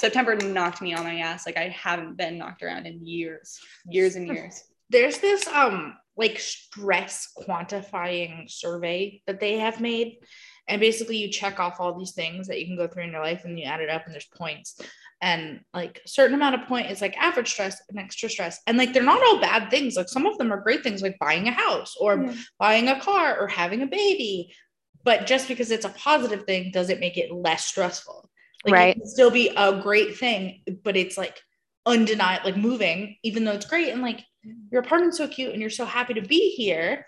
[0.00, 1.46] September knocked me on my ass.
[1.46, 4.64] Like I haven't been knocked around in years, years and years.
[4.90, 10.18] there's this um like stress quantifying survey that they have made
[10.68, 13.22] and basically you check off all these things that you can go through in your
[13.22, 14.78] life and you add it up and there's points
[15.22, 18.60] and like certain amount of point is like average stress and extra stress.
[18.66, 19.94] And like they're not all bad things.
[19.96, 22.34] Like some of them are great things like buying a house or Yeah.
[22.58, 24.52] buying a car or having a baby.
[25.04, 28.28] But just because it's a positive thing doesn't make it less stressful.
[28.64, 28.96] Like Right.
[28.96, 31.40] it can still be a great thing but it's like
[31.86, 33.90] undeniable like moving even though it's great.
[33.90, 34.66] And like mm-hmm.
[34.72, 37.06] your apartment's so cute and you're so happy to be here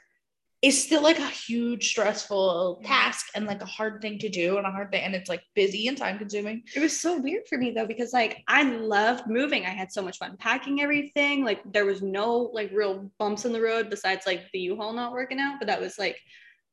[0.64, 4.66] is still like a huge stressful task and like a hard thing to do and
[4.66, 7.58] a hard thing and it's like busy and time consuming It was so weird for
[7.58, 9.66] me though, because like I loved moving.
[9.66, 11.44] I had so much fun packing everything.
[11.44, 15.12] Like there was no like real bumps in the road besides like the U-Haul not
[15.12, 16.18] working out, but that was like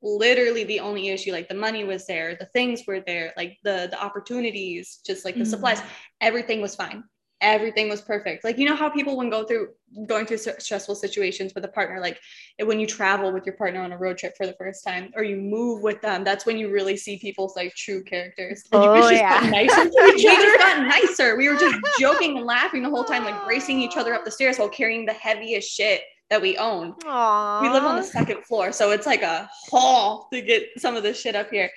[0.01, 1.31] literally the only issue.
[1.33, 5.35] Like the money was there, the things were there, like the the opportunities, just like
[5.35, 5.47] the Mhm.
[5.53, 5.81] supplies,
[6.21, 7.03] everything was fine.
[7.41, 8.43] Everything was perfect.
[8.43, 9.69] Like you know how people when go through
[10.07, 12.19] going through stressful situations with a partner, like
[12.63, 15.23] when you travel with your partner on a road trip for the first time, or
[15.23, 18.63] you move with them, that's when you really see people's like true characters.
[18.71, 19.39] And Oh, yeah.
[19.49, 20.37] nicer to each other.
[20.37, 21.35] We just got nicer.
[21.35, 24.31] We were just joking and laughing the whole time, like racing each other up the
[24.31, 26.93] stairs while carrying the heaviest shit that we own.
[27.03, 27.61] Aww.
[27.61, 31.03] We live on the second floor, so it's like a haul to get some of
[31.03, 31.69] this shit up here.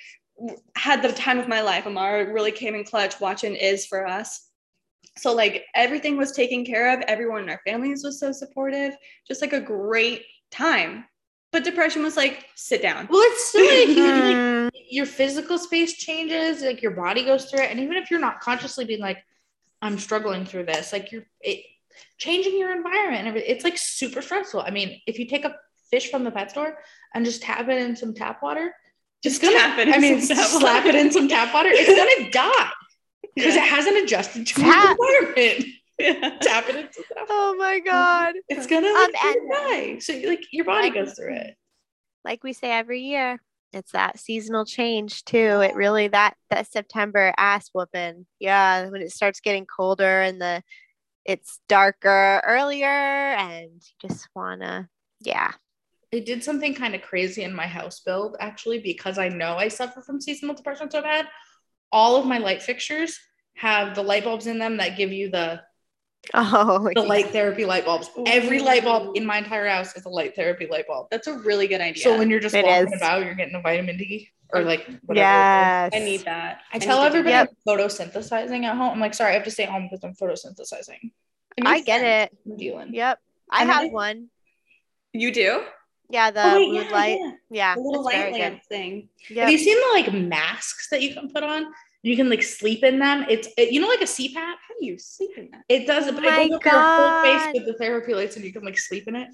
[0.76, 1.86] had the time of my life.
[1.86, 4.50] Amara really came in clutch watching Is for us.
[5.16, 7.00] So like everything was taken care of.
[7.06, 8.94] Everyone in our families was so supportive.
[9.28, 11.04] Just like a great time.
[11.52, 13.06] But depression was like, sit down.
[13.08, 17.60] Well, it's still like, you- like, your physical space changes, like your body goes through
[17.60, 19.18] it, and even if you're not consciously being like,
[19.80, 21.64] I'm struggling through this, like you're it,
[22.18, 24.60] changing your environment, and it's like super stressful.
[24.60, 25.54] I mean, if you take a
[25.90, 26.78] fish from the pet store
[27.14, 28.74] and just tap it in some tap water,
[29.22, 30.88] Just it's gonna, tap it in I mean, slap water.
[30.88, 32.70] it in some tap water, it's gonna die
[33.34, 33.64] because Yeah.
[33.64, 34.96] it hasn't adjusted to Tap.
[34.96, 35.66] the environment.
[35.96, 36.38] Yeah.
[36.42, 37.26] tap it into tap.
[37.28, 38.34] oh my god.
[38.48, 39.98] It's gonna Um, and- die.
[40.00, 41.54] So like your body goes through it.
[42.24, 43.40] Like we say every year,
[43.72, 45.60] it's that seasonal change too.
[45.60, 48.26] It really that that September ass whooping.
[48.40, 50.64] Yeah, when it starts getting colder and the
[51.24, 54.88] it's darker earlier and you just wanna
[55.20, 55.52] yeah.
[56.12, 59.68] I did something kind of crazy in my house build actually because I know I
[59.68, 61.28] suffer from seasonal depression so bad.
[61.94, 63.18] All of my light fixtures
[63.56, 65.60] have the light bulbs in them that give you the
[66.34, 67.06] Oh the yeah.
[67.06, 68.10] light therapy light bulbs.
[68.26, 71.06] Every light bulb in my entire house is a light therapy light bulb.
[71.10, 72.02] That's a really good idea.
[72.02, 72.96] So when you're just It walking is.
[73.00, 75.26] about, you're getting a vitamin D or like whatever.
[75.28, 75.92] Yes.
[75.94, 76.62] I need that.
[76.72, 77.48] I tell need to do everybody Yep.
[77.68, 78.92] I'm photosynthesizing at home.
[78.94, 81.12] I'm like, sorry, I have to stay home because I'm photosynthesizing.
[81.64, 82.32] I get sense.
[82.32, 82.38] it.
[82.50, 82.94] I'm dealing.
[82.94, 83.18] Yep.
[83.50, 84.28] I And have I- one.
[85.12, 85.62] You do?
[86.10, 87.18] Yeah, the oh, wait, mood yeah, light.
[87.20, 87.30] yeah.
[87.50, 87.74] Yeah.
[87.74, 88.60] The little light very good.
[88.68, 89.08] thing.
[89.30, 89.38] Yep.
[89.44, 91.66] Have you seen the like masks that you can put on?
[92.02, 93.24] You can like sleep in them.
[93.30, 94.34] It's it, you know like a CPAP.
[94.34, 95.62] How do you sleep in that?
[95.68, 98.36] It does, Oh but my it goes over your whole face with the therapy lights,
[98.36, 99.28] and you can like sleep in it.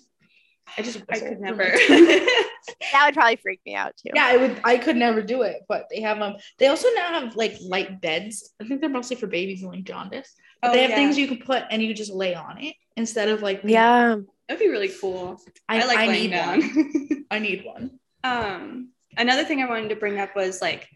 [0.78, 1.64] I just I could never.
[2.92, 4.10] That would probably freak me out too.
[4.14, 4.60] yeah, I would.
[4.64, 6.34] I could never do it, but they have them.
[6.58, 8.52] They also now have like light beds.
[8.60, 10.32] I think they're mostly for babies and like jaundice.
[10.60, 10.96] But Oh, they have yeah.
[10.96, 13.62] things you can put and you just lay on it instead of like.
[13.64, 14.16] Yeah.
[14.50, 15.40] That'd be really cool.
[15.68, 16.60] I, I, like I laying down.
[16.60, 17.24] one.
[17.30, 18.00] I need one.
[18.24, 20.88] um, another thing I wanted to bring up was like,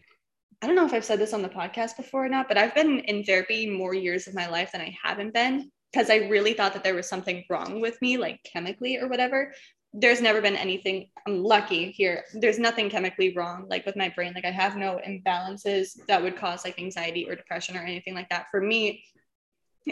[0.61, 2.75] I don't know if I've said this on the podcast before or not, but I've
[2.75, 6.51] been in therapy more years of my life than I haven't been because I really
[6.51, 9.53] thought that there was something wrong with me, like chemically or whatever.
[9.93, 11.07] There's never been anything.
[11.25, 12.25] I'm lucky here.
[12.33, 14.33] There's nothing chemically wrong, like with my brain.
[14.35, 18.27] Like I have no imbalances that would cause like anxiety or depression or anything like
[18.31, 18.47] that.
[18.51, 19.05] For me,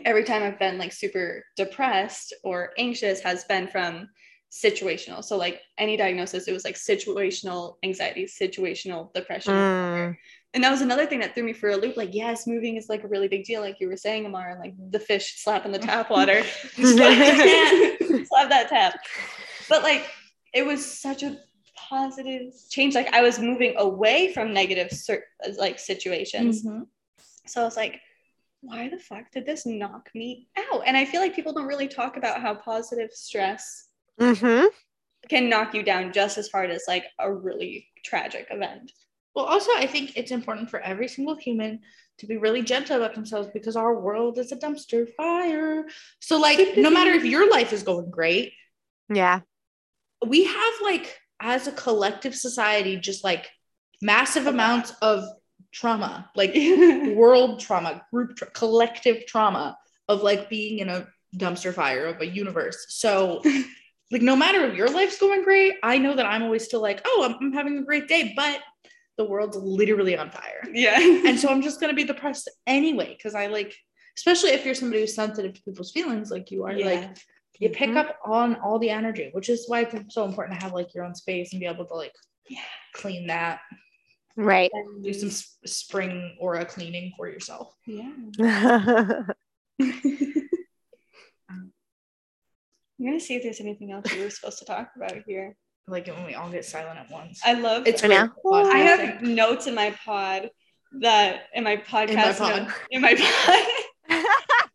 [0.06, 4.10] every time I've been like super depressed or anxious has been from
[4.52, 5.24] situational.
[5.24, 9.54] So like any diagnosis, it was like situational anxiety, situational depression.
[9.54, 10.18] Mm.
[10.54, 11.98] And that was another thing that threw me for a loop.
[11.98, 14.74] Like, yes, moving is like a really big deal, like you were saying, Amara, like
[14.92, 16.44] the fish slapping the tap water.
[16.76, 18.26] slap, that tap.
[18.28, 19.00] slap that tap.
[19.70, 20.06] But like
[20.54, 21.38] it was such a
[21.76, 22.94] positive change.
[22.94, 24.90] Like I was moving away from negative
[25.58, 26.64] like situations.
[26.64, 26.86] Mhm.
[27.48, 28.00] So I was like,
[28.64, 30.84] why the fuck did this knock me out?
[30.88, 33.88] And I feel like people don't really talk about how positive stress
[34.20, 34.68] Mm-hmm.
[35.30, 38.92] can knock you down just as hard as like a really tragic event.
[39.36, 41.80] Well, also, I think it's important for every single human
[42.20, 45.86] to be really gentle about themselves because our world is a dumpster fire.
[46.20, 48.54] So, like, no matter if your life is going great,
[49.10, 49.40] Yeah.
[50.26, 53.50] we have like as a collective society just like
[54.02, 55.24] massive amounts of
[55.74, 56.54] trauma like
[57.16, 62.26] world trauma group tra- collective trauma of like being in a dumpster fire of a
[62.28, 63.42] universe so
[64.12, 67.02] like no matter if your life's going great i know that i'm always still like
[67.06, 68.60] oh i'm, I'm having a great day but
[69.18, 70.98] the world's literally on fire yeah.
[71.28, 73.76] and so i'm just going to be depressed anyway because i like
[74.16, 77.18] especially if you're somebody who's sensitive to people's feelings like you are like
[77.60, 77.98] you pick Mhm.
[77.98, 81.06] up on all the energy, which is why it's so important to have like your
[81.06, 82.12] own space and be able to like
[82.50, 82.60] Yeah.
[82.96, 83.60] clean that,
[84.36, 84.72] Right.
[85.02, 87.74] do some s- spring aura cleaning for yourself.
[87.86, 88.12] yeah.
[88.38, 89.22] yeah.
[91.50, 91.72] I'm
[93.04, 95.56] gonna see if there's anything else we were supposed to talk about here.
[95.88, 97.42] Like when we all get silent at once.
[97.44, 98.32] I love it's I great know.
[98.54, 100.50] I have notes in my pod
[101.02, 102.64] that in my podcast pod.
[102.64, 103.66] note- in my pod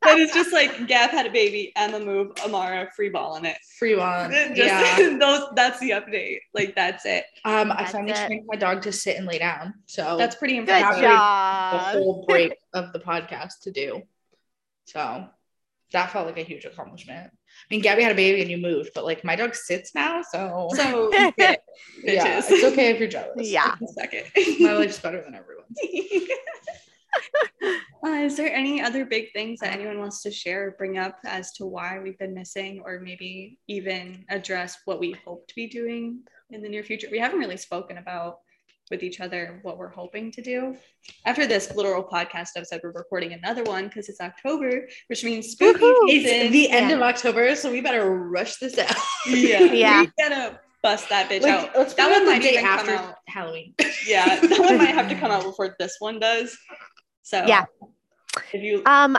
[0.08, 3.56] that is just like Gab had a baby, Emma move, Amara free ball on it.
[3.78, 4.30] free one.
[4.30, 5.16] Just yeah.
[5.20, 6.38] those that's the update.
[6.54, 7.24] Like that's it.
[7.44, 8.26] Um, I That's finally it.
[8.26, 9.74] trained my dog to sit and lay down.
[9.86, 11.00] So That's pretty impressive.
[11.00, 11.92] Good impressive.
[11.92, 14.02] the whole break of the podcast to do.
[14.86, 15.26] So
[15.92, 17.30] that felt like a huge accomplishment.
[17.30, 20.22] I mean, Gabby had a baby and you moved, but like my dog sits now,
[20.22, 21.60] so So get it,
[22.04, 23.48] yeah, it's okay if you're jealous.
[23.48, 23.74] Yeah.
[23.82, 24.24] A second.
[24.60, 25.78] my life's better than everyone's.
[28.04, 31.18] Uh, is there any other big things that anyone wants to share or bring up
[31.24, 35.66] as to why we've been missing, or maybe even address what we hope to be
[35.66, 36.20] doing
[36.50, 37.08] in the near future?
[37.10, 38.38] We haven't really spoken about
[38.90, 40.74] with each other what we're hoping to do.
[41.26, 45.80] After this literal podcast episode, we're recording another one because it's October, which means spooky
[45.80, 46.08] Woohoo!
[46.08, 46.30] season.
[46.46, 46.96] It's the end Yeah.
[46.96, 48.94] of October, so we better rush this out.
[49.28, 50.00] yeah, Yeah.
[50.02, 51.76] We gotta bust that bitch Like, out.
[51.76, 53.14] let's That one the might day even come after out.
[53.26, 53.74] Halloween.
[54.06, 56.56] Yeah, that one might have to come out before this one does.
[57.28, 57.66] So Yeah.
[58.54, 59.18] if you Um,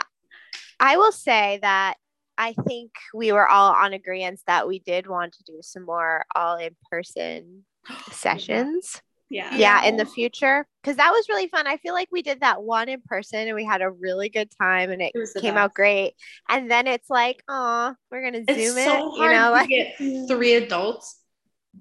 [0.80, 1.94] I will say that
[2.36, 6.24] I think we were all on agreement that we did want to do some more
[6.34, 7.64] all in person
[8.10, 9.00] sessions.
[9.28, 11.68] yeah Yeah, in the future because that was really fun.
[11.68, 14.50] I feel like we did that one in person and we had a really good
[14.60, 15.62] time and it, It came best.
[15.62, 16.14] out great.
[16.48, 19.68] And then it's like, oh, we're gonna It's zoom so it, you know, to like
[19.68, 19.96] get
[20.26, 21.16] three adults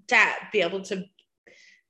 [0.09, 1.05] to be able to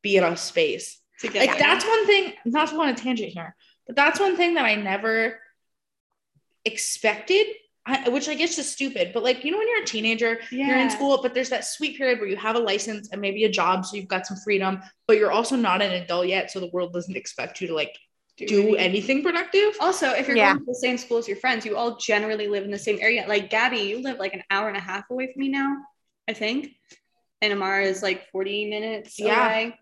[0.01, 1.01] be in a space.
[1.19, 1.45] together.
[1.47, 2.33] Like that's one thing.
[2.45, 3.53] Not to go on a tangent here,
[3.89, 5.39] but that's one thing that I never
[6.63, 7.47] expected.
[7.85, 10.77] I, which I guess is stupid, but like you know when you're a teenager, you're
[10.77, 13.49] in school, but there's that sweet period where you have a license and maybe a
[13.49, 16.69] job, so you've got some freedom, but you're also not an adult yet, so the
[16.71, 17.97] world doesn't expect you to like
[18.37, 19.73] do anything productive.
[19.79, 20.53] Also, if you're Yeah.
[20.53, 22.99] going to the same school as your friends, you all generally live in the same
[23.01, 23.25] area.
[23.27, 25.77] Like Gabby, you live like an hour and a half away from me now,
[26.27, 26.75] I think.
[27.41, 29.45] And Amara is like 40 minutes Yeah.
[29.47, 29.79] away.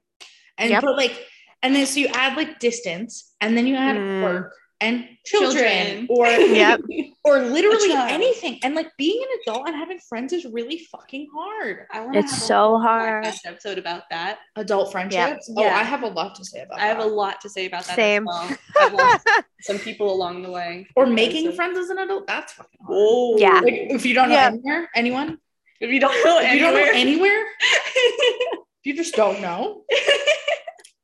[0.57, 0.81] And Yep.
[0.83, 1.25] but like,
[1.63, 4.23] and then so you add like distance, and then you add Mm.
[4.23, 6.07] work and children, Children.
[6.11, 6.81] or Yep.
[7.23, 8.59] or literally anything.
[8.63, 11.87] And like being an adult and having friends is really fucking hard.
[11.91, 13.25] I want to It's have a so hard.
[13.43, 14.37] episode about that.
[14.55, 15.49] Adult friendships.
[15.57, 15.75] Oh, Yeah.
[15.75, 16.83] I have a lot to say about that.
[16.83, 17.95] I have a lot to say about that.
[17.95, 18.27] Same.
[18.27, 18.57] As well.
[18.79, 19.27] I've lost
[19.61, 20.85] some people along the way.
[20.95, 22.27] or making of- friends as an adult.
[22.27, 22.95] That's fucking hard.
[23.01, 23.59] Oh, Yeah.
[23.63, 24.49] Like if you don't know Yeah.
[24.53, 25.39] anywhere, anyone,
[25.79, 27.45] If you don't know if you don't know anywhere, anywhere,
[28.83, 29.83] you just don't know.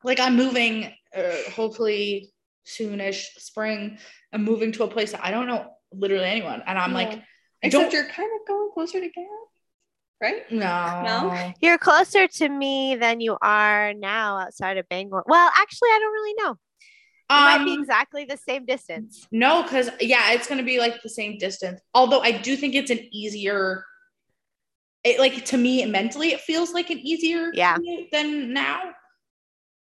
[0.04, 2.32] Like I'm moving, uh, hopefully
[2.66, 3.98] soonish spring.
[4.32, 6.98] I'm moving to a place that I don't know literally anyone, and I'm Yeah.
[6.98, 7.24] like, I
[7.64, 7.94] except don't.
[7.94, 9.26] you're kind of going closer to Gab,
[10.22, 10.52] right?
[10.52, 11.54] No, No?
[11.62, 15.24] You're closer to me than you are now outside of Bangor.
[15.28, 16.58] Well, actually, I don't really know.
[17.30, 19.26] It might be Um, exactly the same distance.
[19.32, 21.80] No, because yeah, it's gonna be like the same distance.
[21.94, 23.86] Although I do think it's an easier.
[25.04, 27.78] It like to me mentally, it feels like an easier Yeah.
[28.12, 28.94] than now.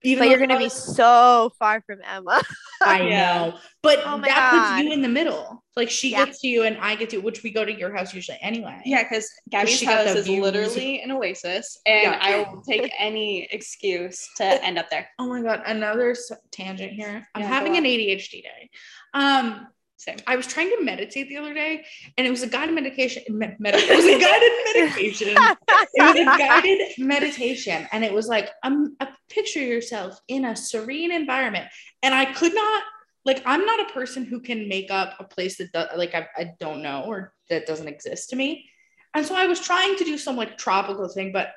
[0.03, 2.41] Even But you're gonna be so far from Emma.
[2.85, 4.59] I know, but Oh that God.
[4.77, 5.63] puts you in the middle.
[5.77, 6.25] Like she Yeah.
[6.25, 8.81] gets to you and I get to, which we go to your house usually anyway.
[8.85, 10.41] Yeah, because Gabby's house is views.
[10.41, 12.19] literally an oasis, and Yeah.
[12.21, 15.07] I will take any excuse to end up there.
[15.19, 16.15] Oh my god, another
[16.51, 17.25] tangent here.
[17.33, 17.85] I'm Yeah, having an.
[17.85, 18.69] ADHD day.
[19.13, 19.67] Um,
[20.03, 20.17] Same.
[20.27, 21.85] I was trying to meditate the other day,
[22.17, 23.23] and it was a guided medication.
[23.29, 25.29] Me- med- it was a guided meditation.
[25.29, 30.55] it was a guided meditation, and it was like um, uh, picture yourself in a
[30.57, 31.67] serene environment.
[32.01, 32.83] And I could not,
[33.23, 36.27] like, I'm not a person who can make up a place that do- like I,
[36.35, 38.69] I don't know or that doesn't exist to me.
[39.15, 41.53] And so I was trying to do some like tropical thing, but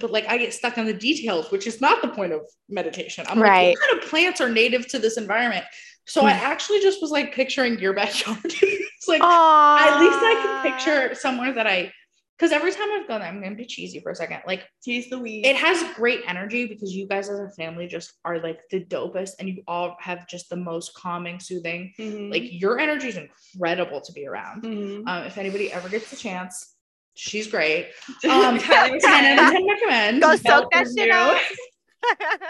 [0.00, 3.24] but like I get stuck on the details, which is not the point of meditation.
[3.28, 3.76] I'm like, Right.
[3.76, 5.64] what kind of plants are native to this environment?
[6.06, 8.38] So I actually just was like picturing your backyard.
[8.44, 11.92] it's like at least I can picture somewhere that I,
[12.38, 14.40] because every time I've gone there, I'm gonna be cheesy for a second.
[14.46, 15.44] Like Tease the weed.
[15.46, 19.30] it has great energy because you guys as a family just are like the dopest,
[19.40, 21.92] and you all have just the most calming, soothing.
[21.98, 22.30] Mhm.
[22.30, 24.62] Like your energy is incredible to be around.
[24.64, 25.08] Mhm.
[25.08, 26.74] Um, if anybody ever gets the chance,
[27.14, 27.88] she's great.
[28.24, 29.52] Um, Highly 10 out of recommend.
[29.52, 30.22] 10 recommend.
[30.22, 31.40] Go soak that shit up.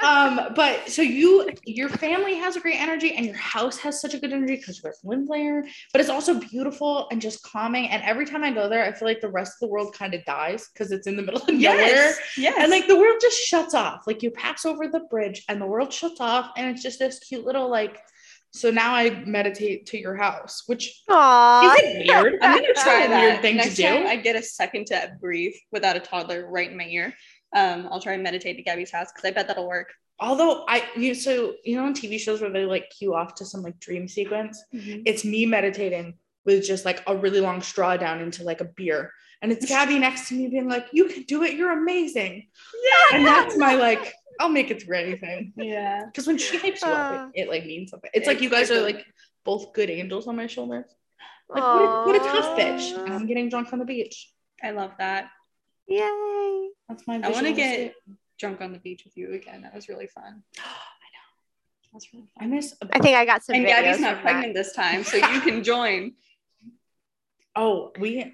[0.03, 4.13] um but so you your family has a great energy and your house has such
[4.15, 7.89] a good energy because you guys live there but it's also beautiful and just calming
[7.89, 10.15] and every time i go there i feel like the rest of the world kind
[10.15, 12.19] of dies because it's in the middle of nowhere Yes.
[12.37, 12.55] Yes.
[12.59, 15.67] and like the world just shuts off like you pass over the bridge and the
[15.67, 17.99] world shuts off and it's just this cute little like
[18.53, 21.75] so now i meditate to your house which Aw.
[21.75, 24.43] isn't weird I'm gonna try a weird thing Next to time do I get a
[24.43, 27.13] second to breathe without a toddler right in my ear.
[27.55, 29.93] Um, I'll try and meditate at Gabby's house because I bet that'll work.
[30.19, 33.45] although i you so you know on tv shows where they like cue off to
[33.45, 36.15] some like dream sequence it's me meditating
[36.47, 39.13] with just like a really long straw down into like a beer.
[39.43, 42.47] And it's Gabby next to me being like, You can do it, you're amazing.
[42.89, 43.17] Yeah.
[43.17, 45.53] And that's my like, I'll make it through anything.
[45.57, 46.05] Yeah.
[46.07, 48.11] Because when she hypes you up, it, it like means something.
[48.15, 49.05] It's like you guys are like
[49.45, 50.87] both good angels on my shoulders.
[51.51, 52.87] Like what a, what a tough bitch.
[53.05, 54.33] And I'm getting drunk on the beach.
[54.63, 55.29] I love that.
[55.89, 56.46] Yay.
[56.89, 57.95] That's my I want to get escape.
[58.39, 59.63] drunk on the beach with you again.
[59.63, 60.43] That was really fun.
[60.59, 61.27] I know.
[61.85, 62.51] That was really I fun.
[62.51, 65.41] miss I think I got some And Gabby's not from pregnant this time, so you
[65.41, 66.13] can join.
[67.55, 68.33] oh, we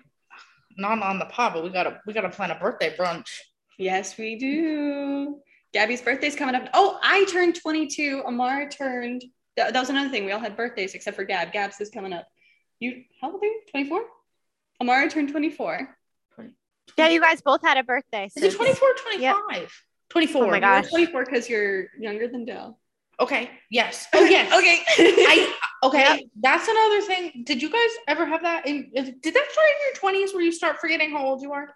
[0.77, 3.39] not on the pod, but we gotta we gotta plan a birthday brunch.
[3.79, 5.39] Yes, we do.
[5.73, 6.69] Gabby's birthday's coming up.
[6.75, 8.23] Oh, I turned 22.
[8.27, 9.25] Amara turned.
[9.57, 10.25] That, that was another thing.
[10.27, 11.53] We all had birthdays except for Gab.
[11.53, 12.27] Gab's is coming up.
[12.81, 13.61] You, how old are you?
[13.71, 14.03] 24?
[14.81, 15.97] Amara turned 24.
[16.89, 16.95] That.
[16.99, 18.29] Yeah, you guys both had a birthday.
[18.35, 19.83] Is it so- 24 or 25?
[20.11, 20.43] 24.
[20.43, 20.89] Oh my You're gosh.
[20.89, 22.79] 24 because you're younger than Dell.
[23.21, 23.51] Okay.
[23.71, 24.07] Yes.
[24.15, 24.53] Oh yes.
[24.53, 24.83] okay.
[24.99, 25.55] I
[25.85, 25.99] okay.
[26.01, 26.21] Yep.
[26.41, 27.45] That's another thing.
[27.45, 28.67] Did you guys ever have that?
[28.67, 31.69] In, did that start in your twenties where you start forgetting how old you are?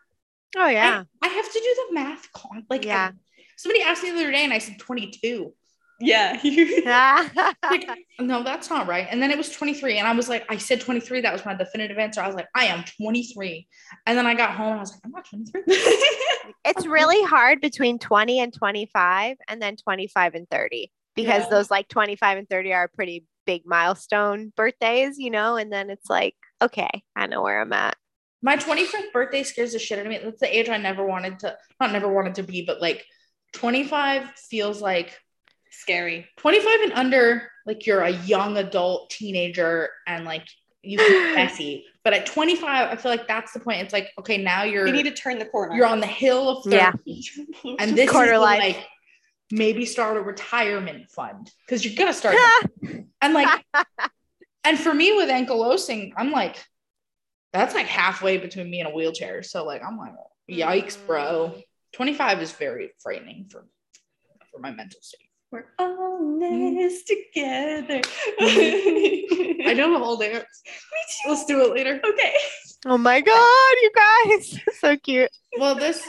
[0.56, 1.04] Oh yeah.
[1.22, 2.32] I, I have to do the math.
[2.32, 3.10] Con- like, Yeah.
[3.12, 5.52] I- somebody asked me the other day, and I said 22.
[6.00, 6.40] Yeah.
[7.68, 7.88] Like,
[8.20, 9.08] no, that's not right.
[9.10, 11.20] And then it was 23, and I was like, I said 23.
[11.22, 12.20] That was my definitive answer.
[12.20, 13.66] I was like, I am 23.
[14.06, 15.62] And then I got home, and I was like, I'm not 23.
[16.64, 21.48] it's really hard between 20 and 25 and then 25 and 30 because Yeah.
[21.50, 26.08] those like 25 and 30 are pretty big milestone birthdays, you know, and then it's
[26.08, 27.96] like, okay, I know where I'm at.
[28.42, 30.20] My 25th birthday scares the shit out of me.
[30.22, 33.04] That's the age I never wanted to, not never wanted to be, but like
[33.54, 35.18] 25 feels like
[35.80, 36.26] Scary.
[36.38, 40.46] 25 and under, like you're a young adult teenager and like
[40.82, 41.84] you can be messy.
[42.04, 43.82] But at 25, I feel like that's the point.
[43.82, 45.74] It's like, okay, now you're You need to turn the corner.
[45.74, 46.76] you're on the hill of 30.
[46.76, 46.92] Yeah.
[47.80, 48.60] And this Quarter is life.
[48.60, 48.86] like
[49.50, 52.36] maybe start a retirement fund because you're gonna start
[53.20, 53.64] and like
[54.64, 56.56] and for me with ankylosing, I'm like,
[57.52, 59.42] that's like halfway between me and a wheelchair.
[59.42, 60.12] So like I'm like,
[60.50, 61.54] yikes, bro.
[61.56, 61.62] Mm.
[61.92, 63.66] 25 is very frightening for
[64.52, 65.25] for my mental state.
[65.56, 66.76] We're all in mm-hmm.
[66.76, 68.02] this together.
[68.40, 69.68] Mm-hmm.
[69.68, 70.44] I know the whole dance.
[71.26, 71.98] Let's do it later.
[72.06, 72.34] Okay.
[72.84, 74.60] oh my God, you guys.
[74.80, 75.30] so cute.
[75.58, 76.06] Well, this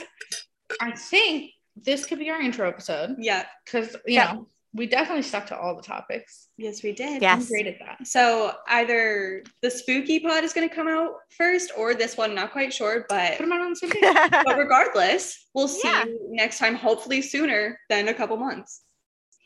[0.82, 3.46] I think this could be our intro episode Yeah.
[3.64, 4.32] because you Yeah.
[4.34, 6.48] know we definitely stuck to all the topics.
[6.58, 7.22] Yes, we did.
[7.22, 7.32] Yeah.
[7.32, 7.48] I'm Yes.
[7.48, 8.06] great at that.
[8.06, 12.52] So either the spooky pod is going to come out first or this one, not
[12.52, 14.02] quite sure, but Put them out on the same page.
[14.30, 16.04] but regardless, we'll see Yeah.
[16.04, 18.82] you next time, hopefully sooner than a couple months.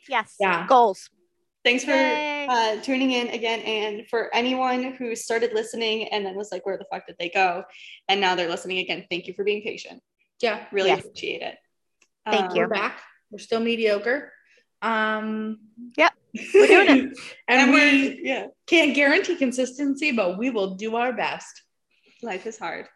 [0.09, 0.37] Yes.
[0.41, 0.67] Yeah.
[0.67, 1.11] Goals.
[1.65, 3.61] Thanks for uh, tuning in again.
[3.61, 7.29] And for anyone who started listening and then was like, where the fuck did they
[7.29, 7.63] go?
[8.09, 9.07] And now they're listening again.
[9.09, 10.03] Thank you for being patient.
[10.41, 11.05] Yeah, Really Yes.
[11.05, 11.57] appreciate it.
[12.29, 12.63] Thank Um, you.
[12.63, 13.01] we're back.
[13.31, 14.33] We're still mediocre.
[14.83, 15.61] Um,
[15.97, 16.13] Yep,
[16.55, 17.19] we're doing it.
[17.49, 21.63] and, And we yeah, can't guarantee consistency, but we will do our best.
[22.23, 22.87] life is hard.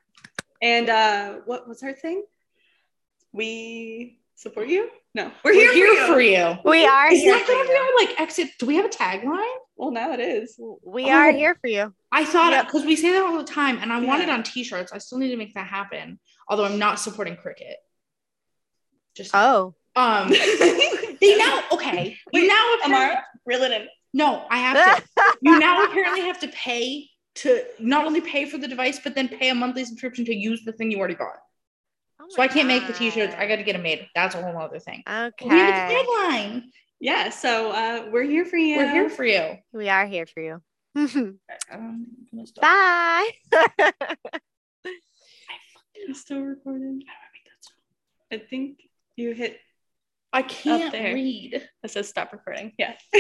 [0.61, 2.25] And uh, what was our thing?
[3.33, 4.89] We support you?
[5.17, 6.59] No, we're, We're here, here for you.
[6.63, 6.83] for you.
[6.83, 8.51] We are Is here that gonna be our like exit?
[8.59, 9.55] Do we have a tagline?
[9.75, 10.61] Well, now it is.
[10.85, 11.33] We are Oh.
[11.33, 11.95] here for you.
[12.13, 12.67] I thought Yep.
[12.67, 14.93] because we say that all the time, and I want it on T-shirts.
[14.93, 16.21] I still need to make that happen.
[16.51, 17.77] Although I'm not supporting Cricut.
[19.17, 19.75] Just Oh.
[19.97, 20.29] um,
[21.21, 22.19] they now okay.
[22.35, 23.89] You now apparently, Amara, reel it in.
[24.13, 25.03] no, I have to.
[25.41, 29.29] you now apparently have to pay to not only pay for the device, but then
[29.29, 31.39] pay a monthly subscription to use the thing you already bought.
[32.21, 33.35] Oh So I can't make the T-shirts.
[33.37, 34.07] I got to get them made.
[34.15, 35.03] That's a whole other thing.
[35.09, 35.49] Okay.
[35.49, 36.63] We have a tagline.
[36.99, 38.79] Yeah, so uh, we're here for you.
[38.79, 39.57] We're here for you.
[39.73, 40.63] We are here for you.
[41.71, 42.63] Um, I'm gonna stop.
[42.63, 43.31] Bye.
[46.09, 47.03] It's still recording.
[48.33, 48.79] I think
[49.17, 49.59] you hit
[50.33, 51.55] I can't read.
[51.83, 52.73] it says stop recording.
[52.79, 52.95] Yeah.